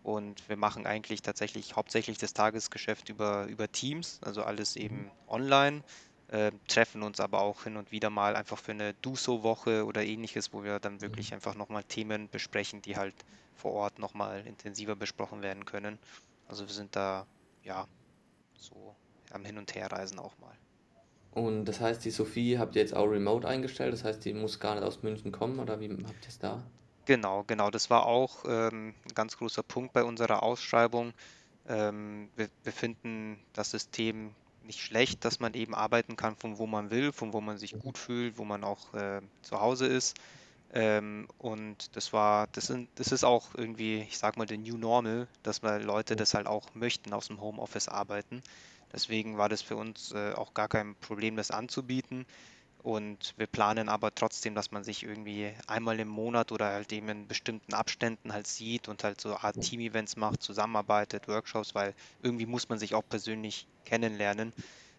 [0.03, 5.11] Und wir machen eigentlich tatsächlich hauptsächlich das Tagesgeschäft über, über Teams, also alles eben mhm.
[5.27, 5.83] online.
[6.29, 10.53] Äh, treffen uns aber auch hin und wieder mal einfach für eine Duso-Woche oder ähnliches,
[10.53, 11.35] wo wir dann wirklich mhm.
[11.35, 13.13] einfach nochmal Themen besprechen, die halt
[13.55, 15.99] vor Ort nochmal intensiver besprochen werden können.
[16.47, 17.27] Also wir sind da,
[17.63, 17.87] ja,
[18.57, 18.95] so
[19.31, 20.55] am Hin- und Herreisen auch mal.
[21.31, 24.59] Und das heißt, die Sophie habt ihr jetzt auch remote eingestellt, das heißt, die muss
[24.59, 26.63] gar nicht aus München kommen oder wie habt ihr es da?
[27.05, 27.69] Genau, genau.
[27.69, 31.13] Das war auch ähm, ein ganz großer Punkt bei unserer Ausschreibung.
[31.67, 34.33] Ähm, wir, wir finden das System
[34.65, 37.77] nicht schlecht, dass man eben arbeiten kann, von wo man will, von wo man sich
[37.77, 40.15] gut fühlt, wo man auch äh, zu Hause ist.
[40.73, 44.77] Ähm, und das war, das, sind, das ist auch irgendwie, ich sag mal, der New
[44.77, 48.41] Normal, dass mal Leute das halt auch möchten, aus dem Homeoffice arbeiten.
[48.91, 52.25] Deswegen war das für uns äh, auch gar kein Problem, das anzubieten.
[52.85, 57.09] Und wir planen aber trotzdem, dass man sich irgendwie einmal im Monat oder halt eben
[57.09, 62.45] in bestimmten Abständen halt sieht und halt so Art Team-Events macht, zusammenarbeitet, Workshops, weil irgendwie
[62.45, 64.53] muss man sich auch persönlich kennenlernen.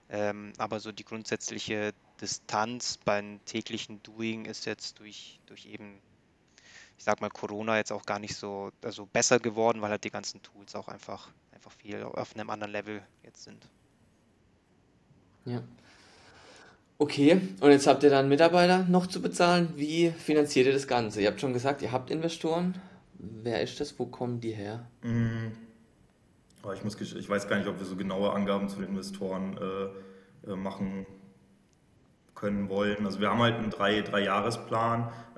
[0.08, 6.00] Ähm, aber so die grundsätzliche Distanz beim täglichen Doing ist jetzt durch, durch eben,
[6.98, 10.10] ich sag mal, Corona jetzt auch gar nicht so also besser geworden, weil halt die
[10.10, 13.64] ganzen Tools auch einfach, einfach viel auf einem anderen Level jetzt sind.
[15.44, 15.62] Ja.
[16.98, 19.68] Okay, und jetzt habt ihr dann Mitarbeiter noch zu bezahlen.
[19.76, 21.20] Wie finanziert ihr das Ganze?
[21.20, 22.74] Ihr habt schon gesagt, ihr habt Investoren.
[23.18, 23.98] Wer ist das?
[23.98, 24.86] Wo kommen die her?
[25.02, 25.52] Mhm.
[26.74, 30.50] ich, muss, ich weiß gar nicht, ob wir so genaue Angaben zu den Investoren äh,
[30.50, 31.06] äh, machen
[32.36, 33.04] können wollen.
[33.04, 34.28] Also wir haben halt einen drei, drei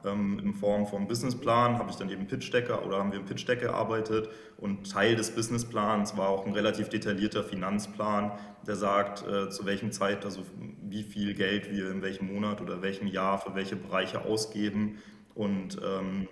[0.04, 3.24] ähm, in Form vom Businessplan, habe ich dann eben Pitch Deck oder haben wir im
[3.24, 8.32] Pitch Deck gearbeitet und Teil des Businessplans war auch ein relativ detaillierter Finanzplan,
[8.66, 10.42] der sagt, äh, zu welchem Zeit, also
[10.82, 14.98] wie viel Geld wir in welchem Monat oder welchem Jahr für welche Bereiche ausgeben.
[15.34, 16.28] Und, ähm,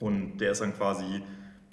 [0.00, 1.22] und der ist dann quasi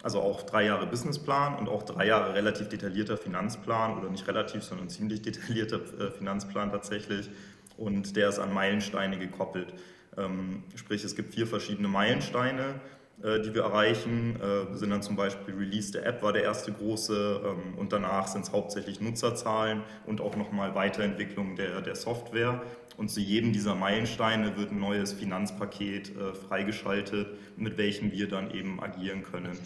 [0.03, 4.63] also auch drei Jahre Businessplan und auch drei Jahre relativ detaillierter Finanzplan oder nicht relativ,
[4.63, 7.29] sondern ziemlich detaillierter äh, Finanzplan tatsächlich
[7.77, 9.73] und der ist an Meilensteine gekoppelt.
[10.17, 12.79] Ähm, sprich, es gibt vier verschiedene Meilensteine,
[13.23, 14.39] äh, die wir erreichen.
[14.41, 18.27] Äh, sind dann zum Beispiel Release der App war der erste große ähm, und danach
[18.27, 22.61] sind es hauptsächlich Nutzerzahlen und auch nochmal Weiterentwicklung der, der Software.
[22.97, 28.51] Und zu jedem dieser Meilensteine wird ein neues Finanzpaket äh, freigeschaltet, mit welchem wir dann
[28.51, 29.57] eben agieren können.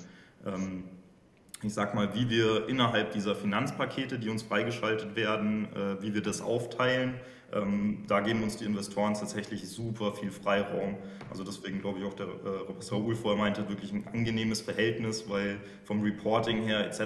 [0.45, 0.83] Ähm,
[1.61, 5.67] ich sag mal, wie wir innerhalb dieser Finanzpakete, die uns freigeschaltet werden,
[5.99, 7.15] wie wir das aufteilen,
[7.53, 10.97] Ähm, da geben uns die Investoren tatsächlich super viel Freiraum.
[11.29, 15.29] Also deswegen glaube ich auch, der, äh, was Raoul vorher meinte, wirklich ein angenehmes Verhältnis,
[15.29, 16.99] weil vom Reporting her etc.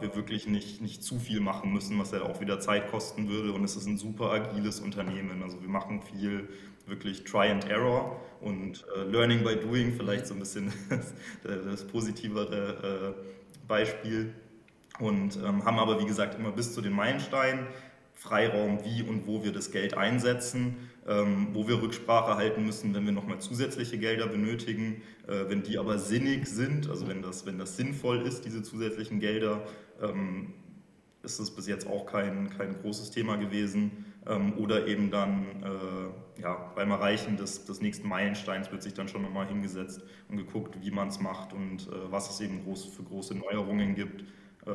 [0.00, 3.52] wir wirklich nicht, nicht zu viel machen müssen, was ja auch wieder Zeit kosten würde.
[3.52, 5.42] Und es ist ein super agiles Unternehmen.
[5.42, 6.48] Also wir machen viel
[6.86, 11.86] wirklich Try and Error und äh, Learning by Doing, vielleicht so ein bisschen das, das
[11.86, 14.34] positivere äh, Beispiel.
[14.98, 17.66] Und ähm, haben aber, wie gesagt, immer bis zu den Meilensteinen
[18.20, 20.76] Freiraum, wie und wo wir das Geld einsetzen,
[21.08, 25.78] ähm, wo wir Rücksprache halten müssen, wenn wir nochmal zusätzliche Gelder benötigen, äh, wenn die
[25.78, 29.62] aber sinnig sind, also wenn das, wenn das sinnvoll ist, diese zusätzlichen Gelder,
[30.02, 30.52] ähm,
[31.22, 34.04] ist es bis jetzt auch kein, kein großes Thema gewesen.
[34.26, 39.08] Ähm, oder eben dann äh, ja, beim Erreichen des, des nächsten Meilensteins wird sich dann
[39.08, 42.84] schon nochmal hingesetzt und geguckt, wie man es macht und äh, was es eben groß,
[42.84, 44.24] für große Neuerungen gibt.
[44.66, 44.72] Äh,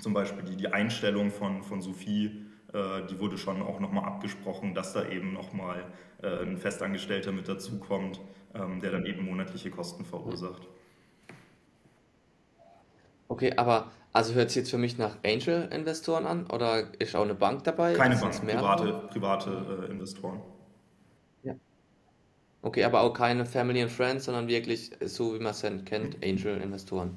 [0.00, 4.74] zum Beispiel die, die Einstellung von, von Sophie, äh, die wurde schon auch nochmal abgesprochen,
[4.74, 5.84] dass da eben nochmal
[6.22, 8.20] äh, ein Festangestellter mit dazukommt,
[8.54, 10.68] ähm, der dann eben monatliche Kosten verursacht.
[13.28, 17.34] Okay, aber also hört sich jetzt für mich nach Angel-Investoren an oder ist auch eine
[17.34, 17.94] Bank dabei?
[17.94, 20.40] Keine es Bank, private, private äh, Investoren.
[21.42, 21.54] Ja.
[22.62, 26.22] Okay, aber auch keine Family and Friends, sondern wirklich, so wie man es dann kennt,
[26.24, 27.16] Angel-Investoren,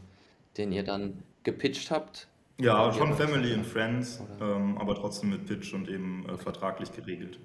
[0.58, 2.28] den ihr dann gepitcht habt
[2.60, 7.40] Ja, schon Family and Friends, ähm, aber trotzdem mit Pitch und eben äh, vertraglich geregelt.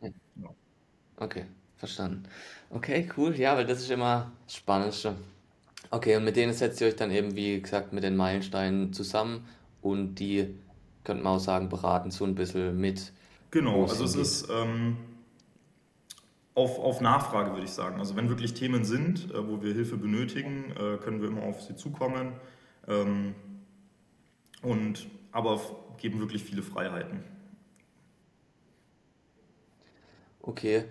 [0.00, 0.08] Ja.
[0.36, 0.54] Ja.
[1.16, 1.46] Okay,
[1.76, 2.24] verstanden.
[2.70, 3.34] Okay, cool.
[3.36, 5.16] Ja, weil das ist immer das Spannendste.
[5.90, 9.46] Okay, und mit denen setzt ihr euch dann eben, wie gesagt, mit den Meilensteinen zusammen
[9.82, 10.58] und die,
[11.04, 13.12] könnte man auch sagen, beraten so ein bisschen mit,
[13.54, 14.96] Genau, also es ist ähm,
[16.54, 18.00] auf, auf Nachfrage, würde ich sagen.
[18.00, 21.62] Also wenn wirklich Themen sind, äh, wo wir Hilfe benötigen, äh, können wir immer auf
[21.62, 22.32] sie zukommen.
[22.88, 23.36] Ähm,
[24.64, 25.60] und aber
[25.98, 27.24] geben wirklich viele Freiheiten.
[30.42, 30.84] Okay.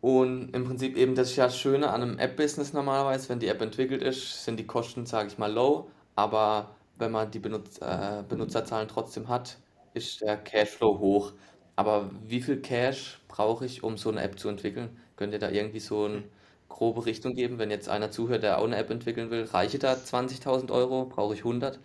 [0.00, 3.60] Und im Prinzip eben, das ist ja Schöne an einem App-Business normalerweise, wenn die App
[3.60, 8.22] entwickelt ist, sind die Kosten, sage ich mal, low, aber wenn man die Benutz äh,
[8.26, 9.58] Benutzerzahlen trotzdem hat,
[9.94, 11.32] ist der Cashflow hoch.
[11.76, 14.96] Aber wie viel Cash brauche ich, um so eine App zu entwickeln?
[15.16, 16.24] Könnt ihr da irgendwie so eine
[16.68, 19.44] grobe Richtung geben, wenn jetzt einer zuhört, der auch eine App entwickeln will?
[19.44, 21.06] Reiche da 20.000 Euro?
[21.06, 21.78] Brauche ich 100?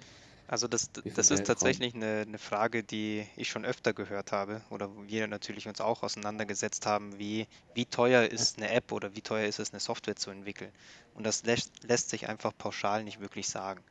[0.48, 4.90] Also das, das ist tatsächlich eine, eine Frage, die ich schon öfter gehört habe oder
[5.08, 9.48] wir natürlich uns auch auseinandergesetzt haben, wie, wie teuer ist eine App oder wie teuer
[9.48, 10.72] ist es, eine Software zu entwickeln.
[11.14, 13.84] Und das lässt, lässt sich einfach pauschal nicht wirklich sagen.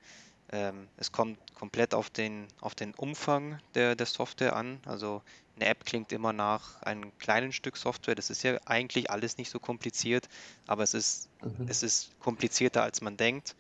[0.51, 4.81] Ähm, es kommt komplett auf den, auf den Umfang der, der Software an.
[4.87, 5.23] Also
[5.57, 8.15] eine App klingt immer nach einem kleinen Stück Software.
[8.17, 10.29] Das ist ja eigentlich alles nicht so kompliziert,
[10.67, 11.67] aber es ist, Mhm.
[11.69, 13.57] es ist komplizierter, als man denkt.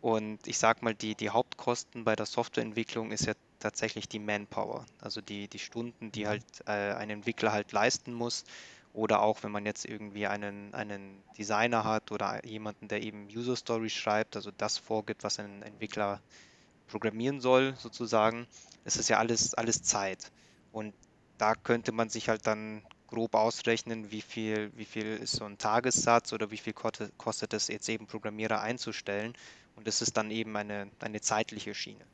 [0.00, 4.86] Und ich sag mal, die, die Hauptkosten bei der Softwareentwicklung ist ja tatsächlich die Manpower,
[5.00, 8.44] also die, die Stunden, die halt äh, ein Entwickler halt leisten muss.
[8.92, 13.56] Oder auch wenn man jetzt irgendwie einen, einen Designer hat oder jemanden, der eben User
[13.56, 16.22] Stories schreibt, also das vorgibt, was ein Entwickler
[16.86, 18.46] programmieren soll, sozusagen.
[18.84, 20.32] Es ist ja alles, alles Zeit.
[20.70, 20.94] Und
[21.38, 25.58] da könnte man sich halt dann grob ausrechnen, wie viel, wie viel ist so ein
[25.58, 29.34] Tagessatz oder wie viel koste- kostet es jetzt eben Programmierer einzustellen.
[29.76, 32.04] Und das ist dann eben eine, eine zeitliche Schiene.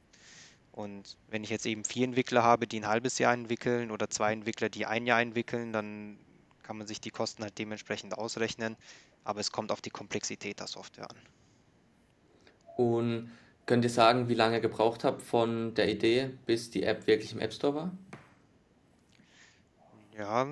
[0.73, 4.33] Und wenn ich jetzt eben vier Entwickler habe, die ein halbes Jahr entwickeln oder zwei
[4.33, 6.19] Entwickler, die ein Jahr entwickeln, dann
[6.63, 8.77] kann man sich die Kosten halt dementsprechend ausrechnen.
[9.25, 11.17] Aber es kommt auf die Komplexität der Software an.
[12.77, 13.31] Und
[13.67, 17.33] könnt ihr sagen, wie lange ihr gebraucht habt von der Idee, bis die App wirklich
[17.33, 17.93] im App Store war?
[20.17, 20.47] Ja,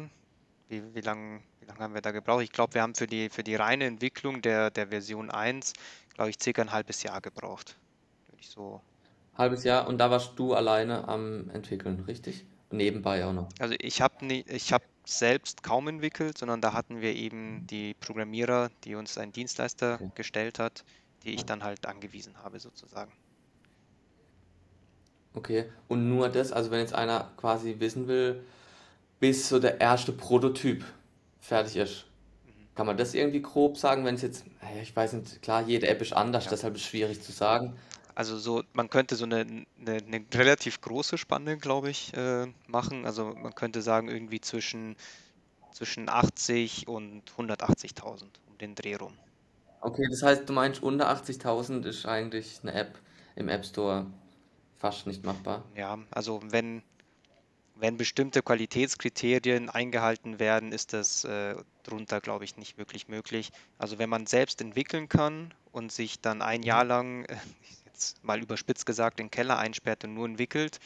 [0.69, 2.43] wie, wie lange wie lang haben wir da gebraucht?
[2.43, 5.73] Ich glaube, wir haben für die, für die reine Entwicklung der, der Version 1,
[6.21, 7.79] glaube ich, circa ein halbes Jahr gebraucht.
[8.27, 8.83] Würde ich so.
[9.39, 12.45] Halbes Jahr und da warst du alleine am entwickeln, richtig?
[12.69, 13.49] Und nebenbei auch noch.
[13.59, 18.69] Also ich habe ich habe selbst kaum entwickelt, sondern da hatten wir eben die Programmierer,
[18.85, 20.11] die uns ein Dienstleister Okay.
[20.15, 20.85] gestellt hat,
[21.23, 23.13] die ich dann halt angewiesen habe, sozusagen.
[25.33, 25.73] Okay.
[25.89, 28.45] Und nur das, also wenn jetzt einer quasi wissen will,
[29.21, 30.85] bis so der erste Prototyp
[31.41, 32.10] fertig ist.
[32.81, 34.47] Kann man das irgendwie grob sagen, wenn es jetzt,
[34.83, 36.53] ich weiß nicht, klar, jede App ist anders, Ja.
[36.53, 37.77] deshalb ist es schwierig zu sagen.
[38.15, 39.67] Also so, man könnte so eine, eine,
[39.99, 43.05] eine relativ große Spanne, glaube ich, äh, machen.
[43.05, 44.97] Also man könnte sagen, irgendwie zwischen,
[45.73, 49.13] zwischen 80 und 180.000 um den Dreh rum.
[49.83, 52.99] Okay, das heißt, du meinst, unter 80.000 ist eigentlich eine App
[53.37, 54.07] im App Store
[54.79, 55.65] fast nicht machbar.
[55.77, 56.83] Ja, also wenn,
[57.81, 63.51] wenn bestimmte Qualitätskriterien eingehalten werden, ist das äh, drunter, glaube ich, nicht wirklich möglich.
[63.79, 66.89] Also wenn man selbst entwickeln kann und sich dann ein Jahr Mhm.
[66.89, 67.37] lang, äh,
[67.87, 70.79] jetzt mal überspitzt gesagt, in den Keller einsperrt und nur entwickelt,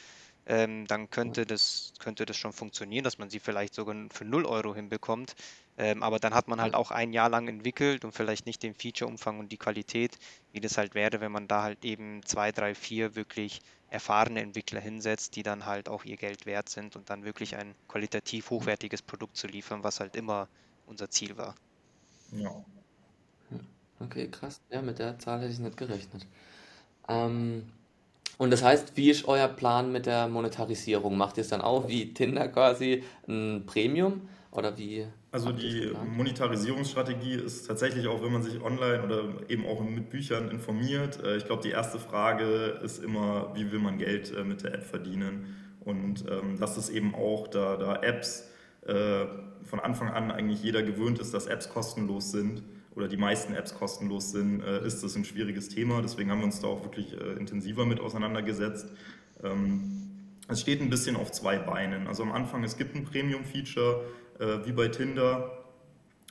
[0.47, 4.45] ähm, dann könnte das, könnte das schon funktionieren, dass man sie vielleicht sogar für 0
[4.47, 5.35] Euro hinbekommt.
[5.77, 8.75] Ähm, aber dann hat man halt auch ein Jahr lang entwickelt und vielleicht nicht den
[8.75, 10.17] Feature-Umfang und die Qualität,
[10.53, 13.61] wie das halt wäre, wenn man da halt eben zwei, drei, vier wirklich
[13.91, 17.75] erfahrene Entwickler hinsetzt, die dann halt auch ihr Geld wert sind und dann wirklich ein
[17.89, 20.49] qualitativ hochwertiges Produkt zu liefern, was halt immer
[20.87, 21.55] unser Ziel war.
[22.33, 22.65] Ja.
[24.01, 24.61] Okay, krass.
[24.71, 26.27] Ja, mit der Zahl hätte ich nicht gerechnet.
[27.09, 27.65] Ähm,
[28.39, 31.17] und das heißt, wie ist euer Plan mit der Monetarisierung?
[31.17, 35.07] Macht ihr es dann auch wie Tinder quasi ein Premium oder wie?
[35.35, 40.49] Also die Monetarisierungsstrategie ist tatsächlich auch, wenn man sich online oder eben auch mit Büchern
[40.49, 41.21] informiert.
[41.25, 44.75] Äh, ich glaube, die erste Frage ist immer, wie will man Geld äh, mit der
[44.75, 45.57] App verdienen?
[45.81, 48.49] Und ähm, das ist eben auch, da, da Apps
[48.87, 49.25] äh,
[49.65, 52.63] von Anfang an eigentlich jeder gewöhnt ist, dass Apps kostenlos sind
[52.95, 56.01] oder die meisten Apps kostenlos sind, äh, ist das ein schwieriges Thema.
[56.01, 58.87] Deswegen haben wir uns da auch wirklich äh, intensiver mit auseinandergesetzt.
[59.43, 60.05] Ähm,
[60.47, 62.07] es steht ein bisschen auf zwei Beinen.
[62.07, 64.05] Also am Anfang, es gibt ein Premium-Feature,
[64.39, 65.65] wie bei Tinder.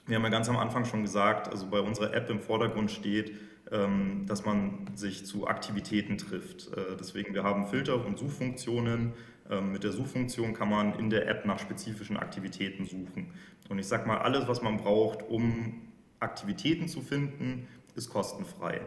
[0.05, 3.31] Wir haben ja ganz am Anfang schon gesagt, also bei unserer App im Vordergrund steht,
[3.71, 6.69] ähm, dass man sich zu Aktivitäten trifft.
[6.99, 9.13] Deswegen, wir haben Filter und Suchfunktionen.
[9.49, 13.33] Ähm, mit der Suchfunktion kann man in der App nach spezifischen Aktivitäten suchen.
[13.69, 15.81] Und ich sage mal, alles, was man braucht, um
[16.19, 18.81] Aktivitäten zu finden, ist kostenfrei.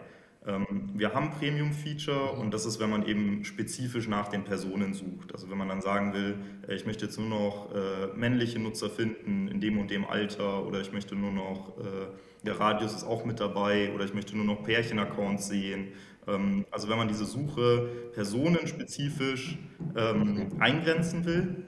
[0.46, 5.32] Ähm, wir haben Premium-Feature und das ist, wenn man eben spezifisch nach den Personen sucht.
[5.32, 6.36] Also wenn man dann sagen will,
[6.68, 10.64] äh, ich möchte jetzt nur noch äh, männliche Nutzer finden in dem und dem Alter
[10.64, 12.06] oder ich möchte nur noch, äh,
[12.44, 15.88] der Radius ist auch mit dabei oder ich möchte nur noch Pärchen-Accounts sehen.
[16.28, 19.58] Ähm, also wenn man diese Suche personenspezifisch
[19.96, 21.64] ähm, eingrenzen will,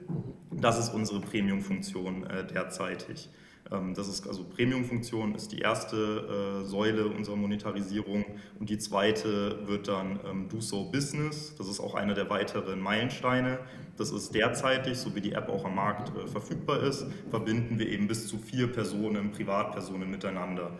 [0.51, 3.29] das ist unsere Premium-Funktion derzeitig.
[3.71, 8.25] Ähm, das ist also Premium-Funktion ist die erste äh, Säule unserer Monetarisierung
[8.59, 11.55] und die zweite wird dann ähm, Do So Business.
[11.57, 13.59] Das ist auch einer der weiteren Meilensteine.
[13.97, 17.89] Das ist derzeitig, so wie die App auch am Markt äh, verfügbar ist, verbinden wir
[17.89, 20.71] eben bis zu vier Personen, Privatpersonen miteinander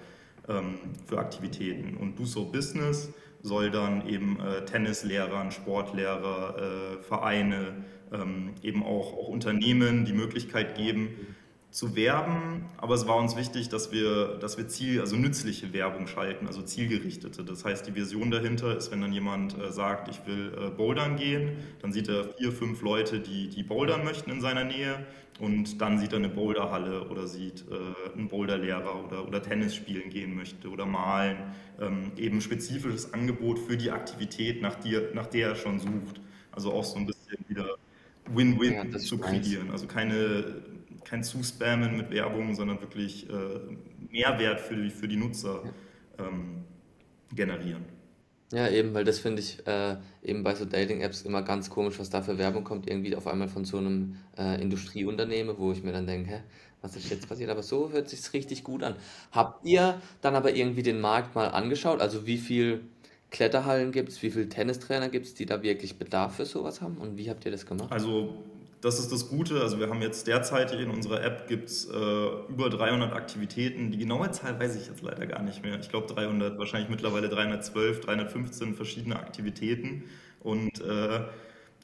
[0.47, 1.97] ähm, für Aktivitäten.
[1.97, 7.85] Und Do So Business soll dann eben äh, Tennislehrern, Sportlehrer, Vereine,
[8.63, 11.09] eben auch, auch Unternehmen die Möglichkeit geben,
[11.71, 16.07] zu werben, aber es war uns wichtig, dass wir, dass wir Ziel, also nützliche Werbung
[16.07, 17.43] schalten, also zielgerichtete.
[17.43, 21.15] Das heißt, die Vision dahinter ist, wenn dann jemand äh, sagt, ich will äh, bouldern
[21.15, 25.05] gehen, dann sieht er vier, fünf Leute, die, die bouldern möchten in seiner Nähe
[25.39, 30.09] und dann sieht er eine Boulderhalle oder sieht äh, einen Boulderlehrer oder, oder Tennis spielen
[30.09, 31.37] gehen möchte oder malen.
[31.79, 36.19] Ähm, eben spezifisches Angebot für die Aktivität, nach, die, nach der er schon sucht.
[36.51, 37.77] Also auch so ein bisschen wieder
[38.25, 39.71] Win-Win ja, zu kreieren.
[39.71, 40.61] Also keine
[41.09, 43.33] kein Zuspammen mit Werbung, sondern wirklich äh,
[44.11, 45.63] Mehrwert für die, für die Nutzer
[46.19, 46.63] ähm,
[47.33, 47.85] generieren.
[48.51, 52.09] Ja, eben, weil das finde ich äh, eben bei so Dating-Apps immer ganz komisch, was
[52.09, 55.91] da für Werbung kommt, irgendwie auf einmal von so einem äh, Industrieunternehmen, wo ich mir
[55.91, 56.41] dann denke, hä,
[56.81, 57.49] was ist jetzt passiert?
[57.49, 58.95] Aber so hört sich richtig gut an.
[59.31, 62.01] Habt ihr dann aber irgendwie den Markt mal angeschaut?
[62.01, 62.81] Also wie viel
[63.29, 66.97] Kletterhallen gibt es, wie viele Tennistrainer gibt es, die da wirklich Bedarf für sowas haben?
[66.97, 67.91] Und wie habt ihr das gemacht?
[67.91, 68.33] Also
[68.81, 69.61] das ist das Gute.
[69.61, 73.91] Also wir haben jetzt derzeit in unserer App gibt's äh, über 300 Aktivitäten.
[73.91, 75.79] Die genaue Zahl weiß ich jetzt leider gar nicht mehr.
[75.79, 80.05] Ich glaube 300, wahrscheinlich mittlerweile 312, 315 verschiedene Aktivitäten.
[80.39, 81.25] Und äh,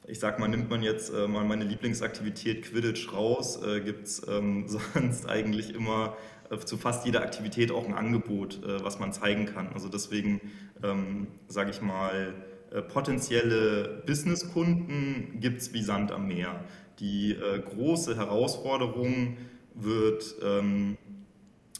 [0.06, 4.26] ich sag mal, nimmt man jetzt äh, mal meine Lieblingsaktivität Quidditch raus, äh, gibt es
[4.28, 6.16] ähm, sonst eigentlich immer
[6.50, 9.68] äh, zu fast jeder Aktivität auch ein Angebot, äh, was man zeigen kann.
[9.74, 10.40] Also deswegen
[10.82, 12.32] ähm, sage ich mal,
[12.70, 16.64] äh, potenzielle Businesskunden gibt es wie Sand am Meer.
[16.98, 19.36] Die äh, große Herausforderung
[19.74, 20.96] wird ähm,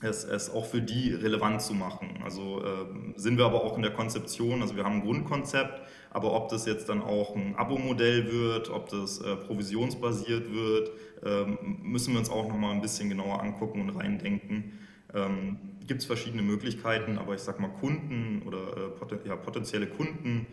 [0.03, 2.21] es, es auch für die relevant zu machen.
[2.23, 6.33] Also äh, sind wir aber auch in der Konzeption, also wir haben ein Grundkonzept, aber
[6.33, 10.91] ob das jetzt dann auch ein Abo-Modell wird, ob das äh, provisionsbasiert wird,
[11.25, 14.79] ähm, müssen wir uns auch nochmal ein bisschen genauer angucken und reindenken.
[15.15, 19.87] Ähm, Gibt es verschiedene Möglichkeiten, aber ich sage mal Kunden oder äh, poten ja, potenzielle
[19.87, 20.47] Kunden,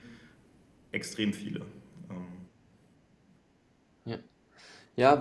[0.92, 1.62] extrem viele.
[2.10, 2.28] Ähm,
[4.06, 4.18] ja,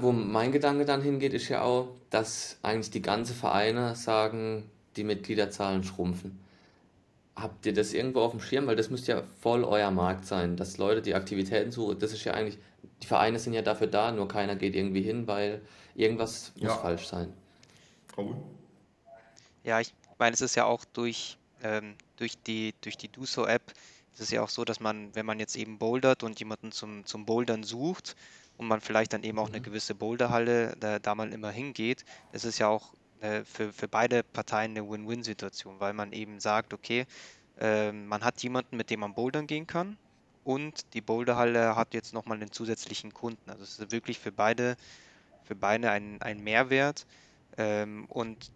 [0.03, 5.05] wo mein Gedanke dann hingeht, ist ja auch, dass eigentlich die ganzen Vereine sagen, die
[5.05, 6.39] Mitgliederzahlen schrumpfen.
[7.37, 8.67] Habt ihr das irgendwo auf dem Schirm?
[8.67, 11.99] Weil das müsste ja voll euer Markt sein, dass Leute die Aktivitäten suchen.
[11.99, 12.59] Das ist ja eigentlich,
[13.03, 15.63] die Vereine sind ja dafür da, nur keiner geht irgendwie hin, weil
[15.95, 17.33] irgendwas muss Ja, falsch sein.
[18.17, 18.37] Raoul?
[19.65, 23.73] Ja, ich meine, es ist ja auch durch, ähm, durch die, durch die Duso-App,
[24.15, 27.07] es ist ja auch so, dass man, wenn man jetzt eben bouldert und jemanden zum,
[27.07, 28.17] zum Bouldern sucht,
[28.63, 29.65] und man vielleicht dann eben auch eine mhm.
[29.65, 34.23] gewisse Boulderhalle da, da mal immer hingeht, das ist ja auch äh, für, für beide
[34.23, 37.07] Parteien eine Win-Win-Situation, weil man eben sagt, okay,
[37.61, 39.99] äh, man hat jemanden, mit dem man bouldern gehen kann
[40.45, 43.51] und die Boulderhalle hat jetzt nochmal einen zusätzlichen Kunden.
[43.51, 44.77] Also es ist wirklich für beide,
[45.45, 47.07] für beide ein, ein Mehrwert.
[47.59, 48.51] Ähm, und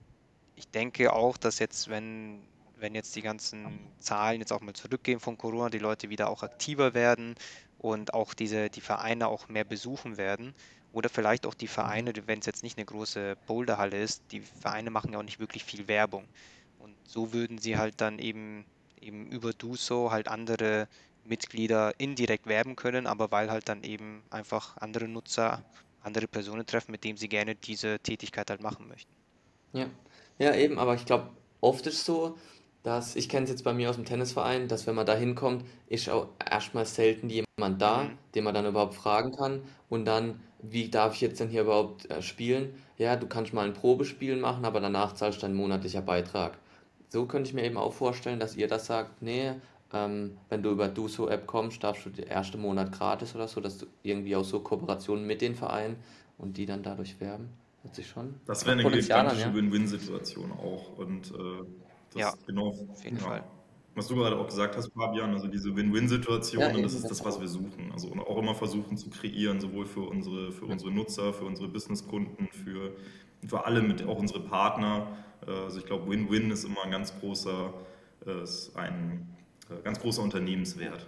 [0.56, 2.42] ich denke auch, dass jetzt, wenn,
[2.78, 6.42] wenn jetzt die ganzen Zahlen jetzt auch mal zurückgehen von Corona, die Leute wieder auch
[6.42, 7.34] aktiver werden
[7.78, 10.54] und auch diese, die Vereine auch mehr besuchen werden.
[10.92, 14.90] Oder vielleicht auch die Vereine, wenn es jetzt nicht eine große Boulderhalle ist, die Vereine
[14.90, 16.24] machen ja auch nicht wirklich viel Werbung.
[16.78, 18.64] Und so würden sie halt dann eben,
[19.00, 20.88] eben über Duso halt andere
[21.24, 25.62] Mitglieder indirekt werben können, aber weil halt dann eben einfach andere Nutzer,
[26.02, 29.12] andere Personen treffen, mit denen sie gerne diese Tätigkeit halt machen möchten.
[29.72, 29.90] Ja,
[30.38, 32.38] ja, eben, aber ich glaube, oft ist so,
[32.86, 35.64] dass ich kenne es jetzt bei mir aus dem Tennisverein, dass wenn man da hinkommt,
[35.88, 38.10] ist auch erstmal selten jemand da, Mhm.
[38.36, 39.62] den man dann überhaupt fragen kann.
[39.88, 42.74] Und dann, wie darf ich jetzt denn hier überhaupt äh, spielen?
[42.96, 46.58] Ja, du kannst mal ein Probespiel machen, aber danach zahlst du dein monatlicher Beitrag.
[47.08, 49.54] So könnte ich mir eben auch vorstellen, dass ihr das sagt, nee,
[49.92, 53.78] ähm, wenn du über Duso-App kommst, darfst du den ersten Monat gratis oder so, dass
[53.78, 55.96] du irgendwie auch so Kooperationen mit den Vereinen
[56.38, 57.48] und die dann dadurch werben.
[57.82, 59.54] Hört sich schon Das wäre eine gigantische ja.
[59.54, 60.98] Win-Win-Situation auch.
[60.98, 61.64] Und äh,
[62.16, 63.22] das Ja, genau, auf jeden ja.
[63.22, 63.44] Fall.
[63.94, 67.40] Was du gerade auch gesagt hast, Fabian, also diese Win-Win-Situation, Ja, das ist das, was
[67.40, 67.90] wir suchen.
[67.92, 71.68] Also und auch immer versuchen zu kreieren, sowohl für unsere, für unsere Nutzer, für unsere
[71.68, 72.92] Businesskunden, für,
[73.46, 75.16] für alle, mit auch unsere Partner.
[75.46, 77.72] Äh, Also ich glaube, Win-Win ist immer ein ganz großer,
[78.26, 79.34] äh, ist ein
[79.70, 81.06] äh, ganz großer Unternehmenswert.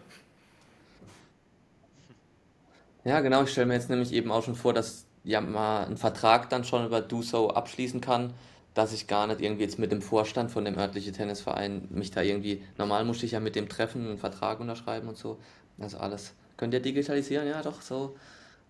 [3.05, 3.43] Ja, genau.
[3.43, 6.65] Ich stelle mir jetzt nämlich eben auch schon vor, dass ja mal einen Vertrag dann
[6.65, 8.33] schon über DoSo abschließen kann,
[8.79, 12.23] dass ich gar nicht irgendwie jetzt mit dem Vorstand von dem örtlichen Tennisverein mich da
[12.23, 15.41] irgendwie, normal musste ich ja mit dem treffen, einen Vertrag unterschreiben und so.
[15.81, 16.33] Also alles.
[16.57, 17.49] Könnt ihr digitalisieren?
[17.49, 18.17] Ja, doch, so.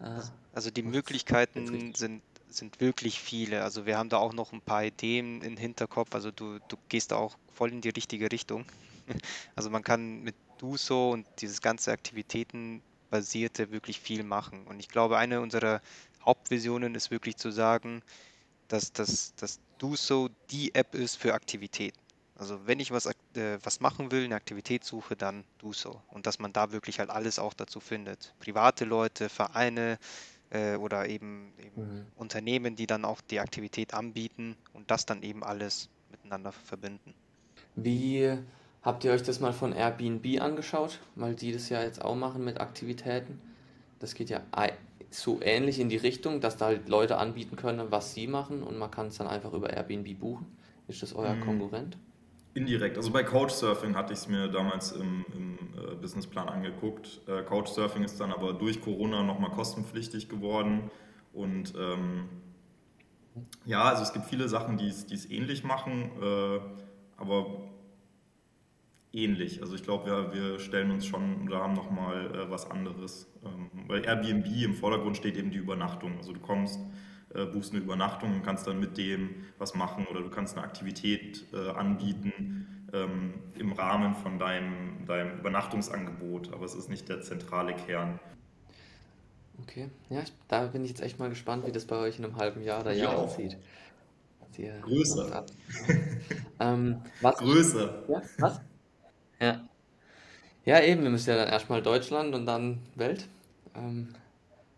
[0.01, 0.23] Äh,
[0.55, 3.63] Also die Möglichkeiten sind, sind wirklich viele.
[3.63, 6.15] Also wir haben da auch noch ein paar Ideen im Hinterkopf.
[6.15, 8.65] Also du, du gehst da auch voll in die richtige Richtung.
[9.57, 14.67] Also man kann mit Duso und dieses ganze Aktivitätenbasierte wirklich viel machen.
[14.67, 15.83] Und ich glaube, eine unserer
[16.25, 18.03] Hauptvisionen ist wirklich zu sagen,
[18.69, 21.99] dass, dass, dass Duso die App ist für Aktivitäten.
[22.37, 26.03] Also wenn ich was, äh, was machen will, eine Aktivität suche, dann Duso.
[26.09, 28.35] Und dass man da wirklich halt alles auch dazu findet.
[28.39, 29.99] Private Leute, Vereine
[30.51, 32.07] äh, oder eben, eben Mhm.
[32.17, 37.15] Unternehmen, die dann auch die Aktivität anbieten und das dann eben alles miteinander verbinden.
[37.77, 38.37] Wie
[38.83, 41.01] habt ihr euch das mal von Airbnb angeschaut?
[41.15, 43.41] Weil die das ja jetzt auch machen mit Aktivitäten.
[44.01, 44.43] Das geht ja
[45.11, 48.79] so ähnlich in die Richtung, dass da halt Leute anbieten können, was sie machen und
[48.79, 50.47] man kann es dann einfach über Airbnb buchen.
[50.89, 51.99] Ist das euer Mm, Konkurrent?
[52.55, 52.97] Indirekt.
[52.97, 57.21] Also bei Couchsurfing hatte ich es mir damals im, im äh, Businessplan angeguckt.
[57.29, 60.91] Äh, Couchsurfing ist dann aber durch Corona nochmal kostenpflichtig geworden.
[61.33, 62.29] Und ähm,
[63.65, 66.61] ja, also es gibt viele Sachen, die es die es ähnlich machen, äh,
[67.17, 67.68] aber
[69.25, 69.61] ähnlich.
[69.63, 73.29] Also ich glaube, wir, wir stellen uns schon oder haben nochmal äh, was anderes.
[73.45, 76.17] Ähm, weil Airbnb im Vordergrund steht eben die Übernachtung.
[76.19, 76.81] Also du kommst,
[77.35, 80.65] äh, buchst eine Übernachtung und kannst dann mit dem was machen oder du kannst eine
[80.65, 86.53] Aktivität äh, anbieten ähm, im Rahmen von deinem, deinem Übernachtungsangebot.
[86.53, 88.19] Aber es ist nicht der zentrale Kern.
[89.63, 92.25] Okay, ja, ich, da bin ich jetzt echt mal gespannt, wie das bei euch in
[92.25, 93.57] einem halben Jahr oder Jahr aussieht.
[94.83, 95.47] Größer.
[96.61, 97.37] Ähm, was?
[97.37, 98.03] Größer.
[98.09, 98.61] Ja, was?
[99.41, 99.61] Ja.
[100.65, 103.27] Ja, eben, wir müssen ja dann erstmal Deutschland und dann Welt.
[103.75, 104.15] Ähm,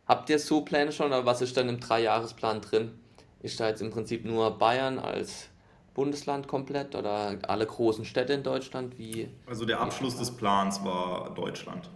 [0.06, 2.92] habt ihr so Pläne schon, oder was ist dann im Dreijahresplan drin?
[3.42, 5.48] Ist da jetzt im Prinzip nur Bayern als
[5.94, 8.98] Bundesland komplett oder alle großen Städte in Deutschland?
[8.98, 11.90] Wie, Also der wie Abschluss des Plans war Deutschland.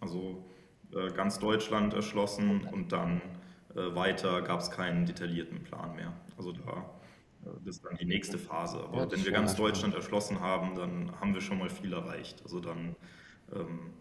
[0.00, 0.44] Also
[0.94, 3.20] äh, ganz Deutschland erschlossen und dann
[3.74, 6.12] äh, weiter gab es keinen detaillierten Plan mehr.
[6.36, 6.84] Also da
[7.64, 8.78] das ist dann die nächste Phase.
[8.78, 9.56] Ja, Aber das wenn wir ganz.
[9.56, 12.42] Deutschland erschlossen haben, dann haben wir schon mal viel erreicht.
[12.42, 12.96] Also dann
[13.54, 13.92] ähm,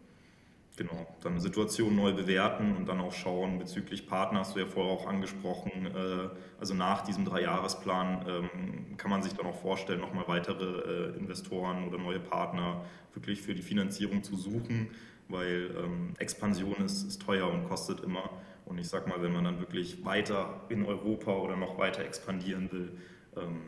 [0.79, 4.93] Genau, dann Situation neu bewerten und dann auch schauen bezüglich Partner, hast du ja vorher
[4.93, 10.23] auch angesprochen, äh, also nach diesem Dreijahresplan ähm, kann man sich dann auch vorstellen, nochmal
[10.27, 14.91] weitere äh, Investoren oder neue Partner wirklich für die Finanzierung zu suchen,
[15.27, 18.29] weil ähm, Expansion ist, ist teuer und kostet immer.
[18.63, 22.71] Und ich sag mal, wenn man dann wirklich weiter in Europa oder noch weiter expandieren
[22.71, 22.93] will,
[23.35, 23.61] ähm,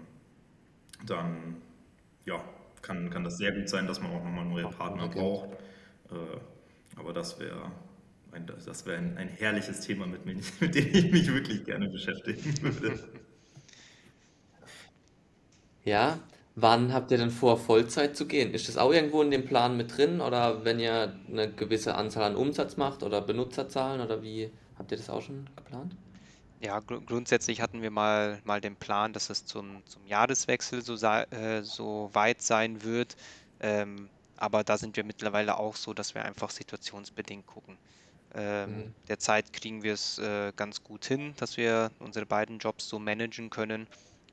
[1.05, 1.61] dann
[2.25, 2.43] ja,
[2.81, 5.49] kann, kann das sehr gut sein, dass man auch nochmal neue Partner braucht.
[6.11, 7.71] Äh, aber das wäre
[8.31, 11.89] ein, das wär ein, ein herrliches Thema, mit, mir, mit dem ich mich wirklich gerne
[11.89, 12.99] beschäftigen würde.
[15.83, 16.19] Ja,
[16.55, 18.53] wann habt ihr denn vor, Vollzeit zu gehen?
[18.53, 22.23] Ist das auch irgendwo in dem Plan mit drin oder wenn ihr eine gewisse Anzahl
[22.23, 25.95] an Umsatz macht oder Benutzerzahlen oder wie habt ihr das auch schon geplant?
[26.63, 30.93] Ja, gru grundsätzlich hatten wir mal, mal den Plan, dass es zum, zum Jahreswechsel so,
[30.95, 33.15] äh, so weit sein wird.
[33.59, 37.79] Ähm, aber da sind wir mittlerweile auch so, dass wir einfach situationsbedingt gucken.
[38.33, 38.95] Ähm, Mhm.
[39.07, 43.49] derzeit kriegen wir es äh, ganz gut hin, dass wir unsere beiden Jobs so managen
[43.49, 43.87] können.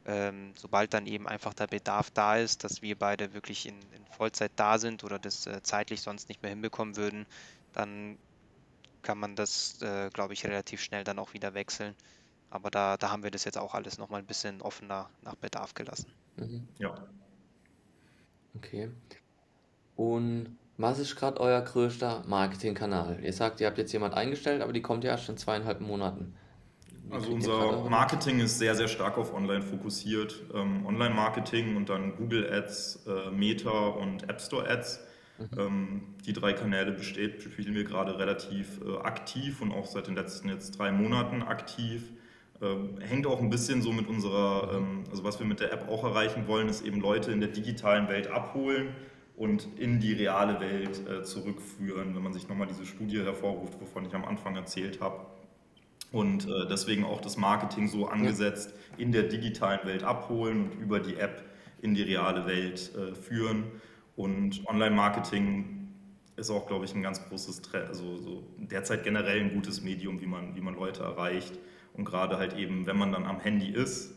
[0.04, 4.06] Ähm, sobald dann eben einfach der Bedarf da ist, dass wir beide wirklich in, in
[4.06, 7.26] Vollzeit da sind oder das äh, zeitlich sonst nicht mehr hinbekommen würden,
[7.72, 8.18] dann
[9.08, 11.94] kann man das, äh, glaube ich, relativ schnell dann auch wieder wechseln.
[12.50, 15.72] Aber da, da haben wir das jetzt auch alles nochmal ein bisschen offener nach Bedarf
[15.72, 16.12] gelassen.
[16.36, 16.68] Mhm.
[16.78, 16.94] Ja.
[18.54, 18.90] Okay.
[19.96, 23.18] Und was ist gerade euer größter Marketingkanal?
[23.24, 26.34] Ihr sagt, ihr habt jetzt jemand eingestellt, aber die kommt ja erst in zweieinhalb Monaten.
[27.04, 30.44] Wie Also unser Marketing ist sehr, sehr stark auf Online fokussiert.
[30.52, 35.00] Ähm, Online-Marketing und dann Google Ads, äh, Meta und App Store Ads.
[35.56, 40.14] Ähm, die drei Kanäle besteht, bespielen wir gerade relativ äh, aktiv und auch seit den
[40.14, 42.02] letzten jetzt drei Monaten aktiv.
[42.60, 45.88] Ähm, hängt auch ein bisschen so mit unserer, ähm, also was wir mit der App
[45.88, 48.88] auch erreichen wollen, ist eben Leute in der digitalen Welt abholen
[49.36, 54.04] und in die reale Welt äh, zurückführen, wenn man sich nochmal diese Studie hervorruft, wovon
[54.04, 55.26] ich am Anfang erzählt habe.
[56.10, 60.98] Und äh, deswegen auch das Marketing so angesetzt, in der digitalen Welt abholen und über
[60.98, 61.44] die App
[61.80, 63.64] in die reale Welt äh, führen.
[64.18, 65.90] Und Online-Marketing
[66.34, 70.26] ist auch, glaube ich, ein ganz großes, also so derzeit generell ein gutes Medium, wie
[70.26, 71.56] man, wie man Leute erreicht.
[71.94, 74.16] Und gerade halt eben, wenn man dann am Handy ist,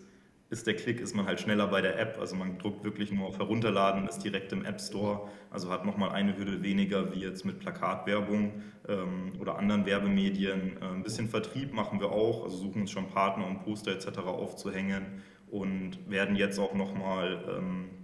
[0.49, 2.17] ist der Klick, ist man halt schneller bei der App.
[2.19, 5.29] Also man druckt wirklich nur auf Herunterladen, ist direkt im App Store.
[5.51, 10.77] Also hat nochmal eine Hürde weniger wie jetzt mit Plakatwerbung ähm, oder anderen Werbemedien.
[10.81, 14.17] Äh, ein bisschen Vertrieb machen wir auch, also suchen uns schon Partner und Poster etc.
[14.25, 15.21] aufzuhängen
[15.51, 18.00] und werden jetzt auch nochmal, ähm,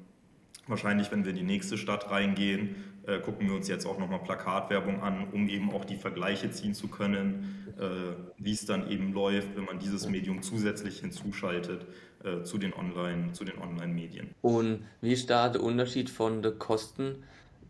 [0.67, 4.19] wahrscheinlich wenn wir in die nächste Stadt reingehen, äh, gucken wir uns jetzt auch nochmal
[4.19, 9.13] Plakatwerbung an, um eben auch die Vergleiche ziehen zu können, äh, wie es dann eben
[9.13, 11.85] läuft, wenn man dieses Medium zusätzlich hinzuschaltet
[12.23, 14.29] äh, zu den Online, zu den Online-Medien.
[14.41, 17.23] Und wie ist da der Unterschied von den Kosten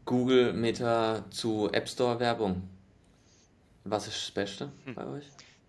[0.05, 2.63] Google Meta zu App Store Werbung?
[3.83, 4.95] Was ist das Beste Hm.
[4.95, 5.25] bei euch?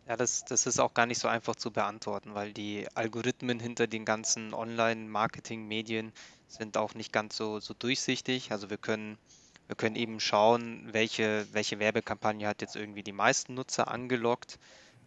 [0.08, 3.86] Ja, das, das ist auch gar nicht so einfach zu beantworten, weil die Algorithmen hinter
[3.86, 6.12] den ganzen Online-Marketing-Medien
[6.48, 8.52] sind auch nicht ganz so, so durchsichtig.
[8.52, 9.18] Also wir können,
[9.66, 14.58] wir können eben schauen, welche, welche Werbekampagne hat jetzt irgendwie die meisten Nutzer angelockt.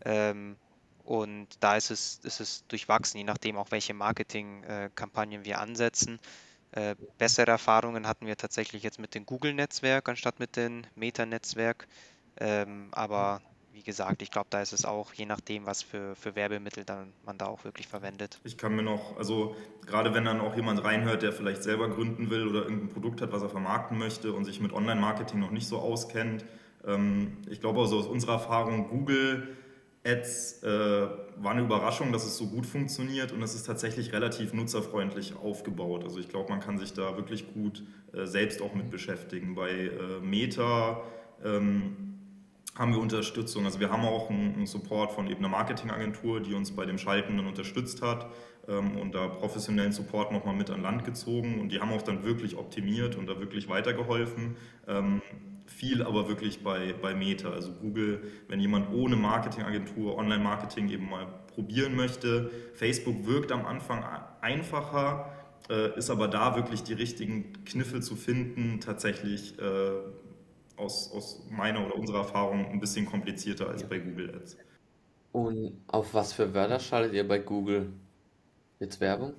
[0.05, 0.55] Ähm,
[1.03, 6.19] und da ist es, ist es durchwachsen, je nachdem auch welche Marketingkampagnen wir ansetzen.
[6.71, 11.87] Äh, bessere Erfahrungen hatten wir tatsächlich jetzt mit dem Google-Netzwerk anstatt mit dem Meta-Netzwerk.
[12.37, 13.41] Ähm, aber
[13.73, 17.13] wie gesagt, ich glaube, da ist es auch je nachdem, was für, für Werbemittel dann
[17.25, 18.39] man da auch wirklich verwendet.
[18.43, 19.55] Ich kann mir noch, also
[19.85, 23.31] gerade wenn dann auch jemand reinhört, der vielleicht selber gründen will oder irgendein Produkt hat,
[23.31, 26.45] was er vermarkten möchte und sich mit Online-Marketing noch nicht so auskennt.
[26.85, 29.55] Ähm, ich glaube also aus unserer Erfahrung, Google
[30.03, 30.67] Ads äh,
[31.37, 36.03] war eine Überraschung, dass es so gut funktioniert und es ist tatsächlich relativ nutzerfreundlich aufgebaut.
[36.03, 39.53] Also ich glaube, man kann sich da wirklich gut äh, selbst auch mit beschäftigen.
[39.53, 41.03] Bei äh, Meta
[41.43, 42.10] ähm,
[42.77, 43.65] haben wir Unterstützung.
[43.65, 47.37] Also wir haben auch einen, Support von eben einer Marketingagentur, die uns bei dem Schalten
[47.37, 48.31] dann unterstützt hat
[48.67, 52.23] ähm, und da professionellen Support nochmal mit an Land gezogen und die haben auch dann
[52.23, 54.55] wirklich optimiert und da wirklich weitergeholfen.
[54.87, 55.21] Ähm,
[55.65, 61.27] viel aber wirklich bei, bei Meta, also Google, wenn jemand ohne Marketingagentur Online-Marketing eben mal
[61.53, 62.51] probieren möchte.
[62.73, 64.03] Facebook wirkt am Anfang
[64.41, 65.31] einfacher,
[65.69, 69.91] äh, ist aber da wirklich die richtigen Kniffe zu finden, tatsächlich äh,
[70.77, 73.87] aus, aus meiner oder unserer Erfahrung ein bisschen komplizierter als Ja.
[73.87, 74.57] bei Google Ads.
[75.31, 77.93] Und auf was für Wörter schaltet ihr bei Google
[78.79, 79.33] jetzt Werbung?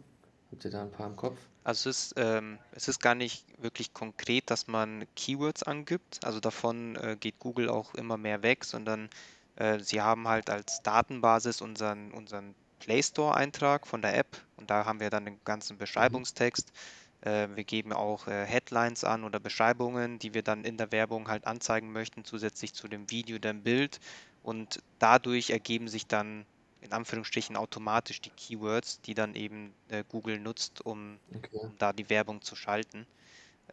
[0.51, 1.39] Habt ihr da ein paar im Kopf?
[1.65, 6.25] Also es ist, ähm, es ist gar nicht wirklich konkret, dass man Keywords angibt.
[6.25, 9.11] Also davon äh, geht Google auch immer mehr weg, sondern
[9.57, 14.85] äh, sie haben halt als Datenbasis unseren, unseren Play Store-Eintrag von der App und da
[14.87, 15.79] haben wir dann den ganzen Mhm.
[15.79, 16.71] Beschreibungstext.
[16.71, 16.73] Äh,
[17.23, 21.47] wir geben auch äh, Headlines an oder Beschreibungen, die wir dann in der Werbung halt
[21.47, 23.99] anzeigen möchten, zusätzlich zu dem Video, dem Bild.
[24.43, 26.47] Und dadurch ergeben sich dann
[26.81, 31.59] in Anführungsstrichen automatisch die Keywords, die dann eben äh, Google nutzt, um, Okay.
[31.61, 33.07] um da die Werbung zu schalten.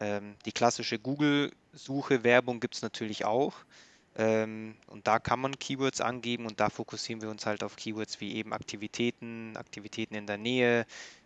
[0.00, 3.64] Ähm, die klassische Google-Suche Werbung gibt es natürlich auch.
[4.16, 8.20] Ähm, und da kann man Keywords angeben und da fokussieren wir uns halt auf Keywords
[8.20, 10.84] wie eben Aktivitäten, Aktivitäten in der Nähe,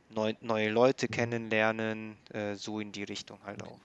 [0.09, 3.81] neu, neue Leute kennenlernen, äh, so in die Richtung halt auch.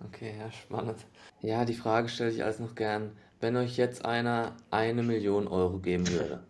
[0.00, 1.06] Okay, ja, spannend.
[1.40, 3.16] Ja, die Frage stelle ich alles noch gern.
[3.40, 6.46] Wenn euch jetzt einer eine Million Euro geben würde,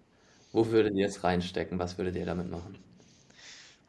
[0.53, 1.79] wo würdet ihr es reinstecken?
[1.79, 2.79] Was würdet ihr damit machen?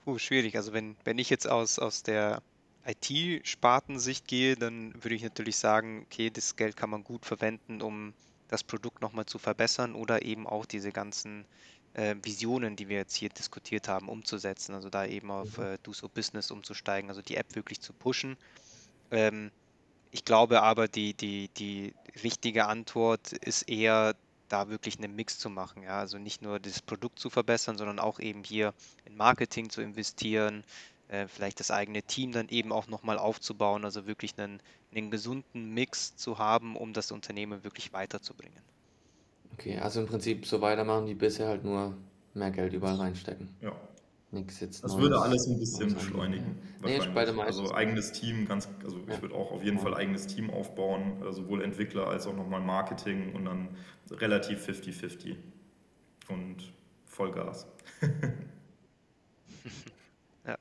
[0.03, 0.55] Puh, schwierig.
[0.55, 2.43] Also wenn, wenn ich jetzt aus, aus der
[2.85, 8.13] IT-Spartensicht gehe, dann würde ich natürlich sagen, okay, das Geld kann man gut verwenden, um
[8.47, 11.47] das Produkt nochmal zu verbessern oder eben auch diese ganzen
[11.95, 14.75] äh, Visionen, die wir jetzt hier diskutiert haben, umzusetzen.
[14.75, 18.37] Also da eben auf äh, Do So Business umzusteigen, also die App wirklich zu pushen.
[19.11, 19.51] Ähm,
[20.11, 21.93] ich glaube aber, die, die, die
[22.23, 24.15] richtige Antwort ist eher,
[24.47, 25.83] da wirklich einen Mix zu machen.
[25.83, 25.99] Ja?
[25.99, 28.73] Also nicht nur das Produkt zu verbessern, sondern auch eben hier
[29.05, 30.63] in Marketing zu investieren,
[31.07, 34.61] äh, vielleicht das eigene Team dann eben auch nochmal aufzubauen, also wirklich einen,
[34.93, 38.61] einen gesunden Mix zu haben, um das Unternehmen wirklich weiterzubringen.
[39.55, 41.95] Okay, also im Prinzip so weitermachen wie bisher, halt nur
[42.33, 43.55] mehr Geld überall reinstecken.
[43.61, 43.71] Ja.
[44.31, 46.87] Nichts jetzt Das würde Neues alles ein bisschen Neues beschleunigen, Ja.
[46.89, 47.61] Nee, ist bei der wahrscheinlich.
[47.61, 49.21] Also eigenes Team, ganz, also ich Ja.
[49.21, 53.33] würde auch auf jeden Fall eigenes Team aufbauen, äh, sowohl Entwickler als auch nochmal Marketing
[53.33, 53.69] und dann
[54.11, 55.37] relativ 50-50
[56.27, 56.73] und
[57.05, 57.67] Vollgas.
[60.45, 60.57] Ja.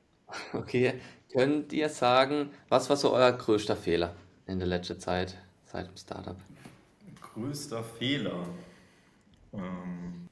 [0.53, 4.15] Okay, könnt ihr sagen, was war so euer größter Fehler
[4.47, 6.37] in der letzten Zeit seit dem Startup?
[7.21, 8.47] Größter Fehler.
[9.57, 10.29] Ähm,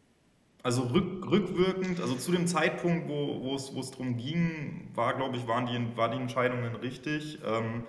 [0.63, 5.65] also rück, rückwirkend, also zu dem Zeitpunkt, wo, es darum ging, war, glaube ich, waren
[5.65, 7.39] die, war die Entscheidungen richtig.
[7.45, 7.83] Ähm,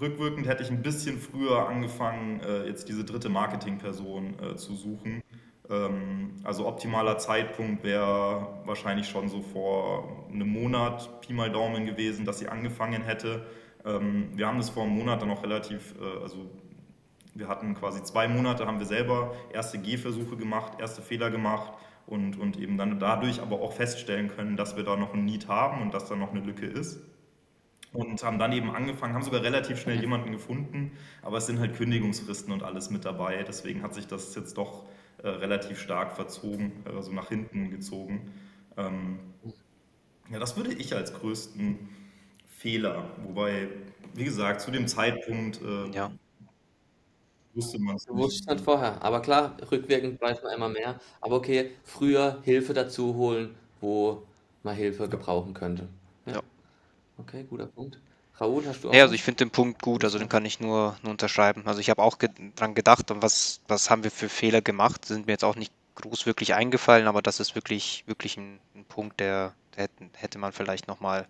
[0.00, 5.22] rückwirkend hätte ich ein bisschen früher angefangen, äh, jetzt diese dritte Marketingperson äh, zu suchen.
[5.68, 12.24] Ähm, also optimaler Zeitpunkt wäre wahrscheinlich schon so vor einem Monat, Pi mal Daumen gewesen,
[12.24, 13.46] dass sie angefangen hätte.
[13.84, 16.50] Ähm, wir haben das vor einem Monat dann auch relativ, äh, also
[17.34, 21.72] wir hatten quasi zwei Monate, haben wir selber erste Gehversuche gemacht, erste Fehler gemacht
[22.06, 25.48] und, und eben dann dadurch aber auch feststellen können, dass wir da noch ein Need
[25.48, 27.00] haben und dass da noch eine Lücke ist.
[27.92, 31.76] Und haben dann eben angefangen, haben sogar relativ schnell jemanden gefunden, aber es sind halt
[31.76, 33.44] Kündigungsfristen und alles mit dabei.
[33.44, 34.86] Deswegen hat sich das jetzt doch
[35.22, 38.32] äh, relativ stark verzogen, also nach hinten gezogen.
[38.76, 39.20] Ähm,
[40.30, 41.88] ja, das würde ich als größten
[42.48, 43.68] Fehler, wobei,
[44.14, 46.10] wie gesagt, zu dem Zeitpunkt äh, Ja.
[47.54, 48.44] Wusste man es nicht.
[48.46, 51.00] nicht vorher, aber klar, rückwirkend weiß man immer mehr.
[51.20, 54.22] Aber okay, früher Hilfe dazu holen, wo
[54.62, 55.08] man Hilfe Ja.
[55.08, 55.88] gebrauchen könnte.
[56.26, 56.42] Ja, Ja.
[57.18, 58.00] okay, guter Punkt.
[58.40, 59.14] Raoul, hast du auch Ja, also was?
[59.14, 61.66] ich finde den Punkt gut, also den kann ich nur, nur unterschreiben.
[61.66, 65.04] Also ich habe auch ge dran gedacht, und was, was haben wir für Fehler gemacht,
[65.06, 68.84] sind mir jetzt auch nicht groß wirklich eingefallen, aber das ist wirklich, wirklich ein, ein
[68.84, 71.26] Punkt, der, der hätten, hätte man vielleicht nochmal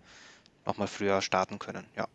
[0.65, 1.85] noch mal früher starten können.
[1.97, 2.07] Ja.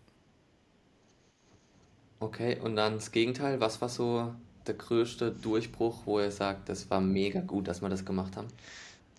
[2.20, 4.34] Okay, und dann das Gegenteil, was war so
[4.66, 8.48] der größte Durchbruch, wo ihr sagt, das war mega gut, dass wir das gemacht haben?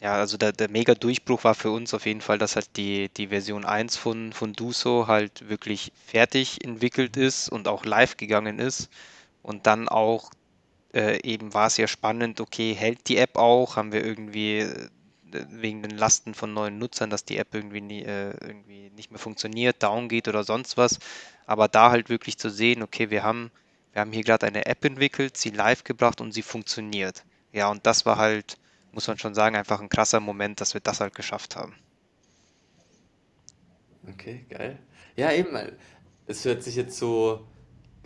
[0.02, 3.28] Ja, also der, der Mega-Durchbruch war für uns auf jeden Fall, dass halt die, die
[3.28, 8.90] Version 1 von, von Duso halt wirklich fertig entwickelt ist und auch live gegangen ist.
[9.44, 10.32] Und dann auch
[10.94, 13.76] äh, eben war es ja spannend, okay, hält die App auch?
[13.76, 14.90] Haben wir irgendwie äh,
[15.50, 19.20] wegen den Lasten von neuen Nutzern, dass die App irgendwie, nie, äh, irgendwie nicht mehr
[19.20, 21.00] funktioniert, down geht oder sonst was.
[21.46, 23.52] Aber da halt wirklich zu sehen, okay, wir haben,
[23.94, 27.24] wir haben hier gerade eine App entwickelt, sie live gebracht und sie funktioniert.
[27.52, 28.58] Ja, und das war halt,
[28.92, 31.76] muss man schon sagen, einfach ein krasser Moment, dass wir das halt geschafft haben.
[34.10, 34.80] Okay, geil.
[35.16, 35.58] Ja, eben,
[36.26, 37.46] es hört sich jetzt so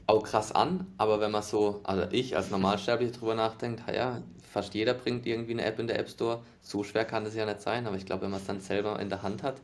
[0.07, 4.21] auch krass an, aber wenn man so, also ich als Normalsterblicher drüber nachdenkt, ja,
[4.55, 6.41] fast jeder bringt irgendwie eine App in der App Store.
[6.61, 8.97] So schwer kann das ja nicht sein, aber ich glaube, wenn man es dann selber
[9.01, 9.57] in der Hand hat,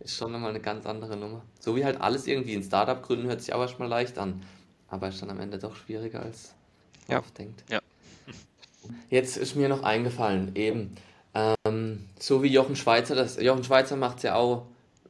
[0.00, 1.40] ist schon nochmal eine ganz andere Nummer.
[1.60, 4.42] So wie halt alles irgendwie in Startup gründen hört sich auch erstmal leicht an,
[4.90, 6.52] aber ist dann am Ende doch schwieriger, als
[7.08, 7.64] man Ja, oft denkt.
[7.70, 7.80] ja.
[9.08, 10.94] Jetzt ist mir noch eingefallen, eben,
[11.32, 14.66] ähm, so wie Jochen Schweizer, das, Jochen Schweizer macht ja auch,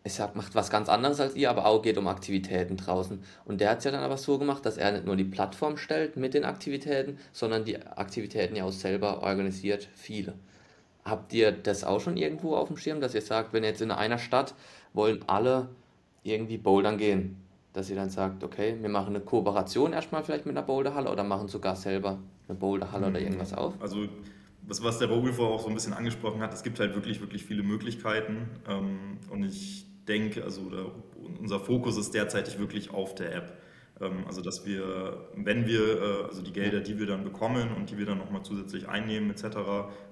[0.07, 3.23] ich sag, macht was ganz anderes als ihr, aber auch geht um Aktivitäten draußen.
[3.47, 5.79] Und der hat es ja dann aber so gemacht, dass er nicht nur die Plattform
[5.79, 10.35] stellt mit den Aktivitäten, sondern die Aktivitäten ja auch selber organisiert, viele.
[11.07, 13.91] Habt ihr das auch schon irgendwo auf dem Schirm, dass ihr sagt, wenn jetzt in
[13.91, 14.55] einer Stadt
[14.93, 15.71] wollen alle
[16.23, 17.37] irgendwie bouldern gehen,
[17.73, 21.25] dass ihr dann sagt, okay, wir machen eine Kooperation erstmal vielleicht mit einer Boulderhalle oder
[21.25, 23.73] machen sogar selber eine Boulderhalle oder irgendwas auf?
[23.81, 24.07] Also
[24.69, 27.21] das, was der Raoul vorher auch so ein bisschen angesprochen hat, es gibt halt wirklich,
[27.21, 28.49] wirklich viele Möglichkeiten.
[28.69, 30.93] Ähm, und ich denke, also
[31.41, 33.59] unser Fokus ist derzeitig wirklich auf der App.
[34.01, 37.91] Ähm, also dass wir, wenn wir, äh, also die Gelder, die wir dann bekommen und
[37.91, 39.59] die wir dann nochmal zusätzlich einnehmen etc.,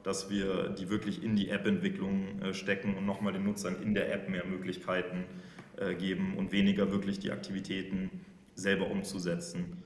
[0.02, 4.12] dass wir die wirklich in die App-Entwicklung äh, stecken und nochmal den Nutzern in der
[4.12, 5.24] App mehr Möglichkeiten
[5.76, 8.10] äh, geben und weniger wirklich die Aktivitäten
[8.54, 9.82] selber umzusetzen.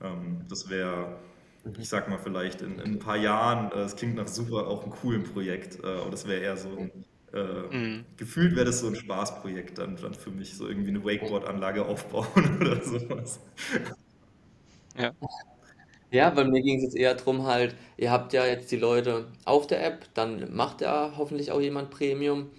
[0.00, 1.18] Ähm, das wäre
[1.78, 4.92] ich sag mal vielleicht in, in ein paar Jahren, es klingt nach super, auch einem
[4.92, 6.90] coolen Projekt, aber das wäre eher so ein,
[7.32, 8.04] äh, Mhm.
[8.16, 12.58] gefühlt wäre das so ein Spaßprojekt dann, dann für mich, so irgendwie eine Wakeboard-Anlage aufbauen
[12.60, 13.40] oder sowas.
[14.96, 15.12] Ja.
[16.10, 19.28] Ja, bei mir ging es jetzt eher drum halt, ihr habt ja jetzt die Leute
[19.44, 22.50] auf der App, dann macht ja hoffentlich auch jemand Premium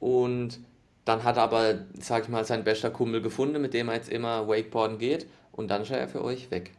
[0.00, 0.60] und
[1.06, 4.10] dann hat er aber, sag ich mal, sein bester Kumpel gefunden, mit dem er jetzt
[4.10, 6.72] immer Wakeboarden geht und dann ist er für euch weg.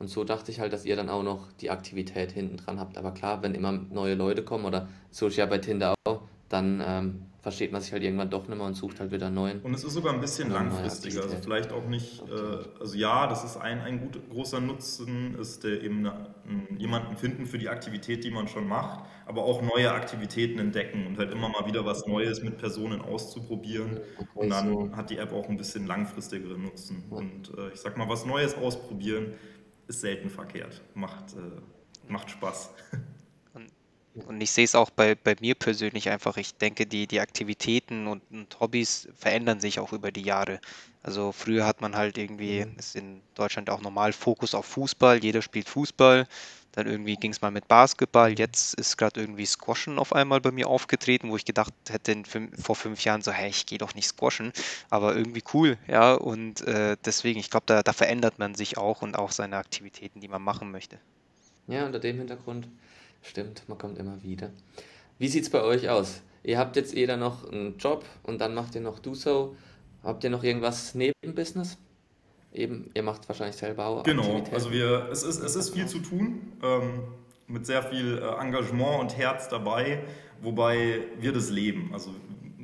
[0.00, 2.98] Und so dachte ich halt, dass ihr dann auch noch die Aktivität hinten dran habt.
[2.98, 6.82] Aber klar, wenn immer neue Leute kommen oder so ist ja bei Tinder auch, dann
[6.84, 9.60] ähm, versteht man sich halt irgendwann doch nicht mehr und sucht halt wieder einen neuen.
[9.60, 13.44] Und es ist sogar ein bisschen langfristiger, also vielleicht auch nicht, äh, also ja, das
[13.44, 16.34] ist ein, ein gut, großer Nutzen, ist der eben eine,
[16.76, 21.18] jemanden finden für die Aktivität, die man schon macht, aber auch neue Aktivitäten entdecken und
[21.18, 24.00] halt immer mal wieder was Neues mit Personen auszuprobieren.
[24.34, 27.04] Und dann hat die App auch ein bisschen langfristigere Nutzen.
[27.10, 29.34] Und äh, ich sag mal, was Neues ausprobieren
[29.86, 32.70] ist selten verkehrt, macht, äh, macht Spaß.
[34.26, 36.36] Und ich sehe es auch bei, bei mir persönlich einfach.
[36.36, 40.60] Ich denke, die, die Aktivitäten und, und Hobbys verändern sich auch über die Jahre.
[41.02, 42.76] Also früher hat man halt irgendwie, mhm.
[42.78, 46.26] ist in Deutschland auch normal Fokus auf Fußball, jeder spielt Fußball.
[46.72, 48.38] Dann irgendwie ging es mal mit Basketball.
[48.38, 52.62] Jetzt ist gerade irgendwie Squashen auf einmal bei mir aufgetreten, wo ich gedacht hätte fünf,
[52.62, 54.52] vor fünf Jahren so, hey, ich gehe doch nicht squashen.
[54.90, 56.14] Aber irgendwie cool, ja.
[56.14, 60.20] Und äh, deswegen, ich glaube, da, da verändert man sich auch und auch seine Aktivitäten,
[60.20, 61.00] die man machen möchte.
[61.66, 62.68] Ja, unter dem Hintergrund
[63.22, 64.50] Stimmt, man kommt immer wieder.
[65.18, 66.22] Wie sieht es bei euch aus?
[66.44, 69.56] Ihr habt jetzt jeder noch einen Job und dann macht ihr noch Do-So.
[70.02, 71.76] Habt ihr noch irgendwas neben Business?
[72.52, 75.98] Eben, ihr macht wahrscheinlich selber auch Genau, also wir, es ist, es ist viel zu
[75.98, 77.02] tun, ähm,
[77.46, 80.04] mit sehr viel äh, Engagement und Herz dabei,
[80.40, 82.10] wobei wir das leben, also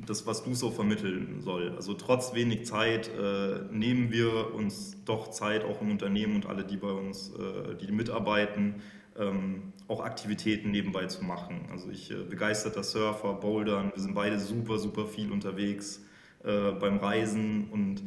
[0.05, 1.73] das, was du so vermitteln soll.
[1.75, 6.63] Also trotz wenig Zeit äh, nehmen wir uns doch Zeit, auch im Unternehmen und alle,
[6.63, 8.81] die bei uns, äh, die mitarbeiten,
[9.17, 11.67] ähm, auch Aktivitäten nebenbei zu machen.
[11.71, 16.01] Also ich äh, begeisterter Surfer, Bouldern, wir sind beide super, super viel unterwegs
[16.43, 18.03] äh, beim Reisen und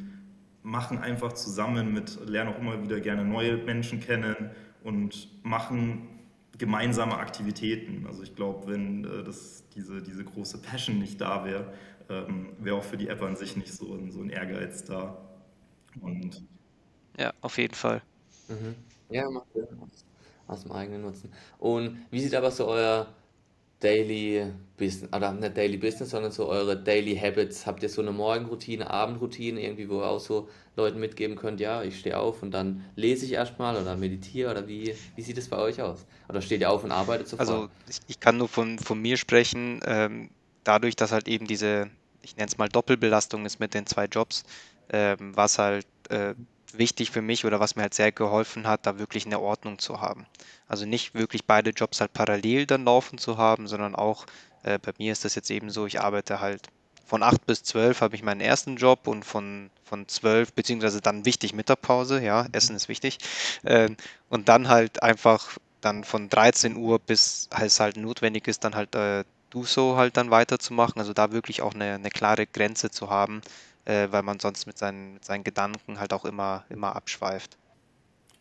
[0.63, 4.51] machen einfach zusammen mit, lernen auch immer wieder gerne neue Menschen kennen
[4.85, 6.09] und machen
[6.59, 8.07] gemeinsame Aktivitäten.
[8.07, 11.73] Also ich glaube, wenn äh, das, diese, diese große Passion nicht da wäre,
[12.11, 15.17] ähm, wäre auch für die App an sich nicht so ein, so ein Ehrgeiz da.
[16.01, 16.43] Und
[17.19, 18.03] ja, auf jeden Fall.
[18.49, 18.75] Mhm.
[19.11, 19.67] Ja, macht Sinn
[20.49, 21.33] aus dem eigenen Nutzen.
[21.59, 23.07] Und wie sieht aber so euer
[23.81, 24.47] Daily
[24.77, 27.67] Business, oder nicht Daily Business, sondern so eure Daily Habits?
[27.67, 31.83] Habt ihr so eine Morgenroutine, Abendroutine, irgendwie, wo ihr auch so Leuten mitgeben könnt, ja,
[31.83, 35.49] ich stehe auf und dann lese ich erstmal oder meditiere oder wie, wie sieht es
[35.49, 36.07] bei euch aus?
[36.29, 37.49] Oder steht ihr auf und arbeitet sofort?
[37.49, 40.31] Also ich, ich kann nur von, von mir sprechen, ähm,
[40.65, 41.91] dadurch, dass halt eben diese,
[42.23, 44.45] ich nenne es mal Doppelbelastung ist mit den zwei Jobs,
[44.91, 46.35] ähm, was halt äh,
[46.73, 50.01] wichtig für mich oder was mir halt sehr geholfen hat, da wirklich eine Ordnung zu
[50.01, 50.27] haben.
[50.67, 54.27] Also nicht wirklich beide Jobs halt parallel dann laufen zu haben, sondern auch,
[54.63, 56.69] äh, bei mir ist das jetzt eben so, ich arbeite halt
[57.07, 61.25] von 8 bis 12 habe ich meinen ersten Job und von, von 12, beziehungsweise dann
[61.25, 63.19] wichtig Mittagpause, ja, Essen ist wichtig.
[63.63, 63.91] Äh,
[64.29, 68.95] und dann halt einfach dann von 13 Uhr bis es halt notwendig ist, dann halt
[68.95, 71.01] äh, du so halt dann weiterzumachen.
[71.01, 73.41] Also da wirklich auch eine, eine klare Grenze zu haben,
[73.89, 77.57] äh, weil man sonst mit seinen, mit seinen Gedanken halt auch immer, immer abschweift.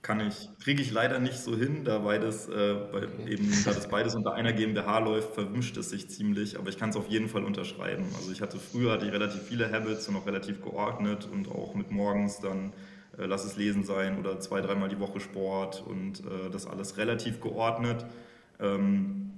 [0.02, 3.88] Kann ich, kriege ich leider nicht so hin, da beides, äh, bei, eben, da das
[3.88, 7.30] beides unter einer GmbH läuft, verwünscht es sich ziemlich, aber ich kann es auf jeden
[7.30, 8.06] Fall unterschreiben.
[8.16, 11.74] Also ich hatte früher hatte ich relativ viele Habits und auch relativ geordnet und auch
[11.74, 12.74] mit morgens dann
[13.18, 16.98] äh, lass es lesen sein oder zwei, dreimal die Woche Sport und äh, das alles
[16.98, 18.06] relativ geordnet.
[18.60, 19.32] Ähm,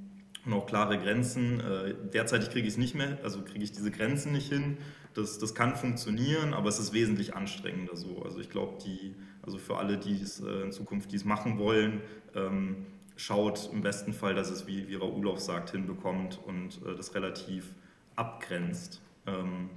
[0.46, 1.60] und auch klare Grenzen.
[1.60, 4.78] Äh, derzeitig kriege ich es nicht mehr, also kriege ich diese Grenzen nicht hin.
[5.20, 8.24] Das, das kann funktionieren, aber es ist wesentlich anstrengender so.
[8.24, 12.02] Also ich glaube, die, also für alle, die es äh, in Zukunft dies machen wollen,
[12.36, 16.96] ähm, schaut im besten Fall, dass es, wie, wie Raoul auch sagt, hinbekommt und äh,
[16.96, 17.76] das relativ
[18.16, 19.02] abgrenzt.
[19.26, 19.70] Ähm,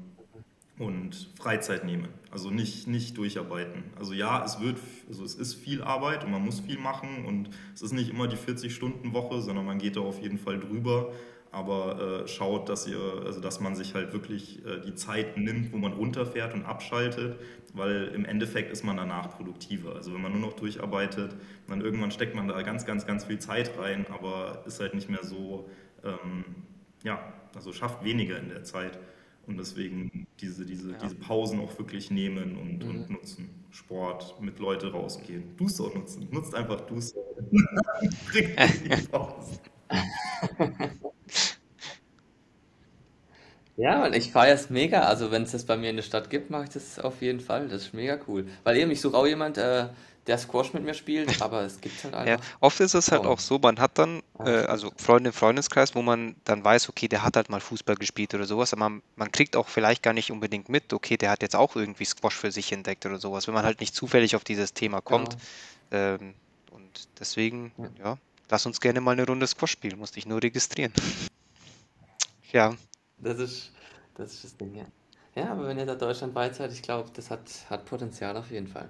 [0.79, 2.09] und Freizeit nehmen.
[2.31, 3.85] Also nicht, nicht durcharbeiten.
[3.99, 4.79] Also ja, es wird,
[5.09, 8.27] also es ist viel Arbeit und man muss viel machen und es ist nicht immer
[8.27, 11.13] die 40-Stunden-Woche, sondern man geht da auf jeden Fall drüber.
[11.53, 15.71] Aber äh, schaut, dass ihr, also dass man sich halt wirklich äh, die Zeit nimmt,
[15.73, 17.39] wo man runterfährt und abschaltet,
[17.75, 19.95] weil im Endeffekt ist man danach produktiver.
[19.95, 21.37] Also wenn man nur noch durcharbeitet,
[21.69, 25.11] dann irgendwann steckt man da ganz, ganz, ganz viel Zeit rein, aber ist halt nicht
[25.11, 25.69] mehr so,
[26.03, 26.45] ähm,
[27.05, 27.21] ja,
[27.55, 28.99] also schafft weniger in der Zeit.
[29.47, 30.99] Und deswegen diese, diese, ja.
[31.03, 32.91] diese Pausen auch wirklich nehmen und, mhm.
[32.91, 33.51] und nutzen.
[33.71, 35.55] Sport, mit Leute rausgehen.
[35.57, 36.29] Duso nutzen.
[36.31, 37.23] Nutzt einfach Duso.
[38.31, 39.61] Bringt die Pause.
[43.83, 45.01] Ja, und ich feiere es mega.
[45.01, 47.41] Also, wenn es das bei mir in der Stadt gibt, mache ich das auf jeden
[47.41, 47.67] Fall.
[47.67, 48.47] Das ist mega cool.
[48.63, 49.89] Weil eben, ich suche auch jemand, äh,
[50.29, 53.41] der Squash mit mir spielt, aber es gibt halt Ja, oft ist es halt auch
[53.41, 57.25] so, man hat dann, äh, also Freunde im Freundeskreis, wo man dann weiß, okay, der
[57.25, 60.31] hat halt mal Fußball gespielt oder sowas, aber man, man kriegt auch vielleicht gar nicht
[60.31, 63.55] unbedingt mit, okay, der hat jetzt auch irgendwie Squash für sich entdeckt oder sowas, wenn
[63.55, 65.37] man halt nicht zufällig auf dieses Thema kommt.
[65.91, 66.03] Genau.
[66.05, 66.35] Ähm,
[66.71, 68.05] und deswegen, ja.
[68.05, 68.19] ja,
[68.49, 70.93] lass uns gerne mal eine Runde Squash spielen, musste ich nur registrieren.
[72.53, 72.77] ja.
[73.23, 73.73] Das ist,
[74.15, 74.85] das ist das Ding, ja.
[75.35, 78.67] Ja, aber wenn ihr da deutschlandweit seid, ich glaube, das hat, hat Potenzial auf jeden
[78.67, 78.89] Fall.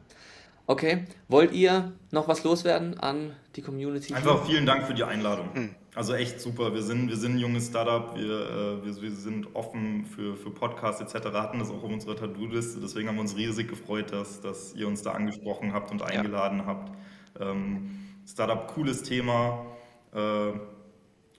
[0.66, 4.14] Okay, wollt ihr noch was loswerden an die Community?
[4.14, 5.54] Einfach vielen Dank für die Einladung.
[5.54, 5.74] Hm.
[5.94, 6.72] Also echt super.
[6.72, 10.50] Wir sind, wir sind ein junges Startup, wir, äh, wir, wir sind offen für, für
[10.50, 12.80] Podcasts etc., hatten das auch auf unserer To-Do-Liste.
[12.80, 16.60] Deswegen haben wir uns riesig gefreut, dass, dass ihr uns da angesprochen habt und eingeladen
[16.60, 16.66] ja.
[16.66, 16.92] habt.
[17.38, 17.90] Ähm,
[18.26, 19.66] Startup, cooles Thema
[20.14, 20.52] äh,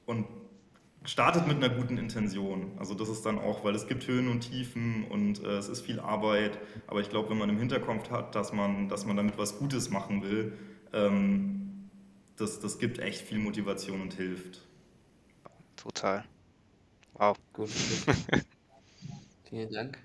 [0.06, 0.28] und
[1.04, 2.72] startet mit einer guten Intention.
[2.78, 5.82] Also das ist dann auch, weil es gibt Höhen und Tiefen und äh, es ist
[5.82, 6.58] viel Arbeit.
[6.88, 9.89] Aber ich glaube, wenn man im Hinterkopf hat, dass man, dass man damit was Gutes
[9.89, 10.58] machen will,
[10.93, 11.89] ähm,
[12.38, 14.62] das, das gibt echt viel Motivation und hilft.
[15.76, 16.24] Total.
[17.14, 17.38] Wow.
[17.54, 17.70] Gut.
[19.49, 19.99] Vielen Dank.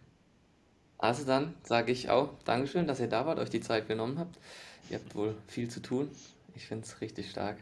[0.98, 4.38] Also dann sage ich auch Dankeschön, dass ihr da wart, euch die Zeit genommen habt.
[4.90, 6.10] Ihr habt wohl viel zu tun.
[6.54, 7.56] Ich finde es richtig stark.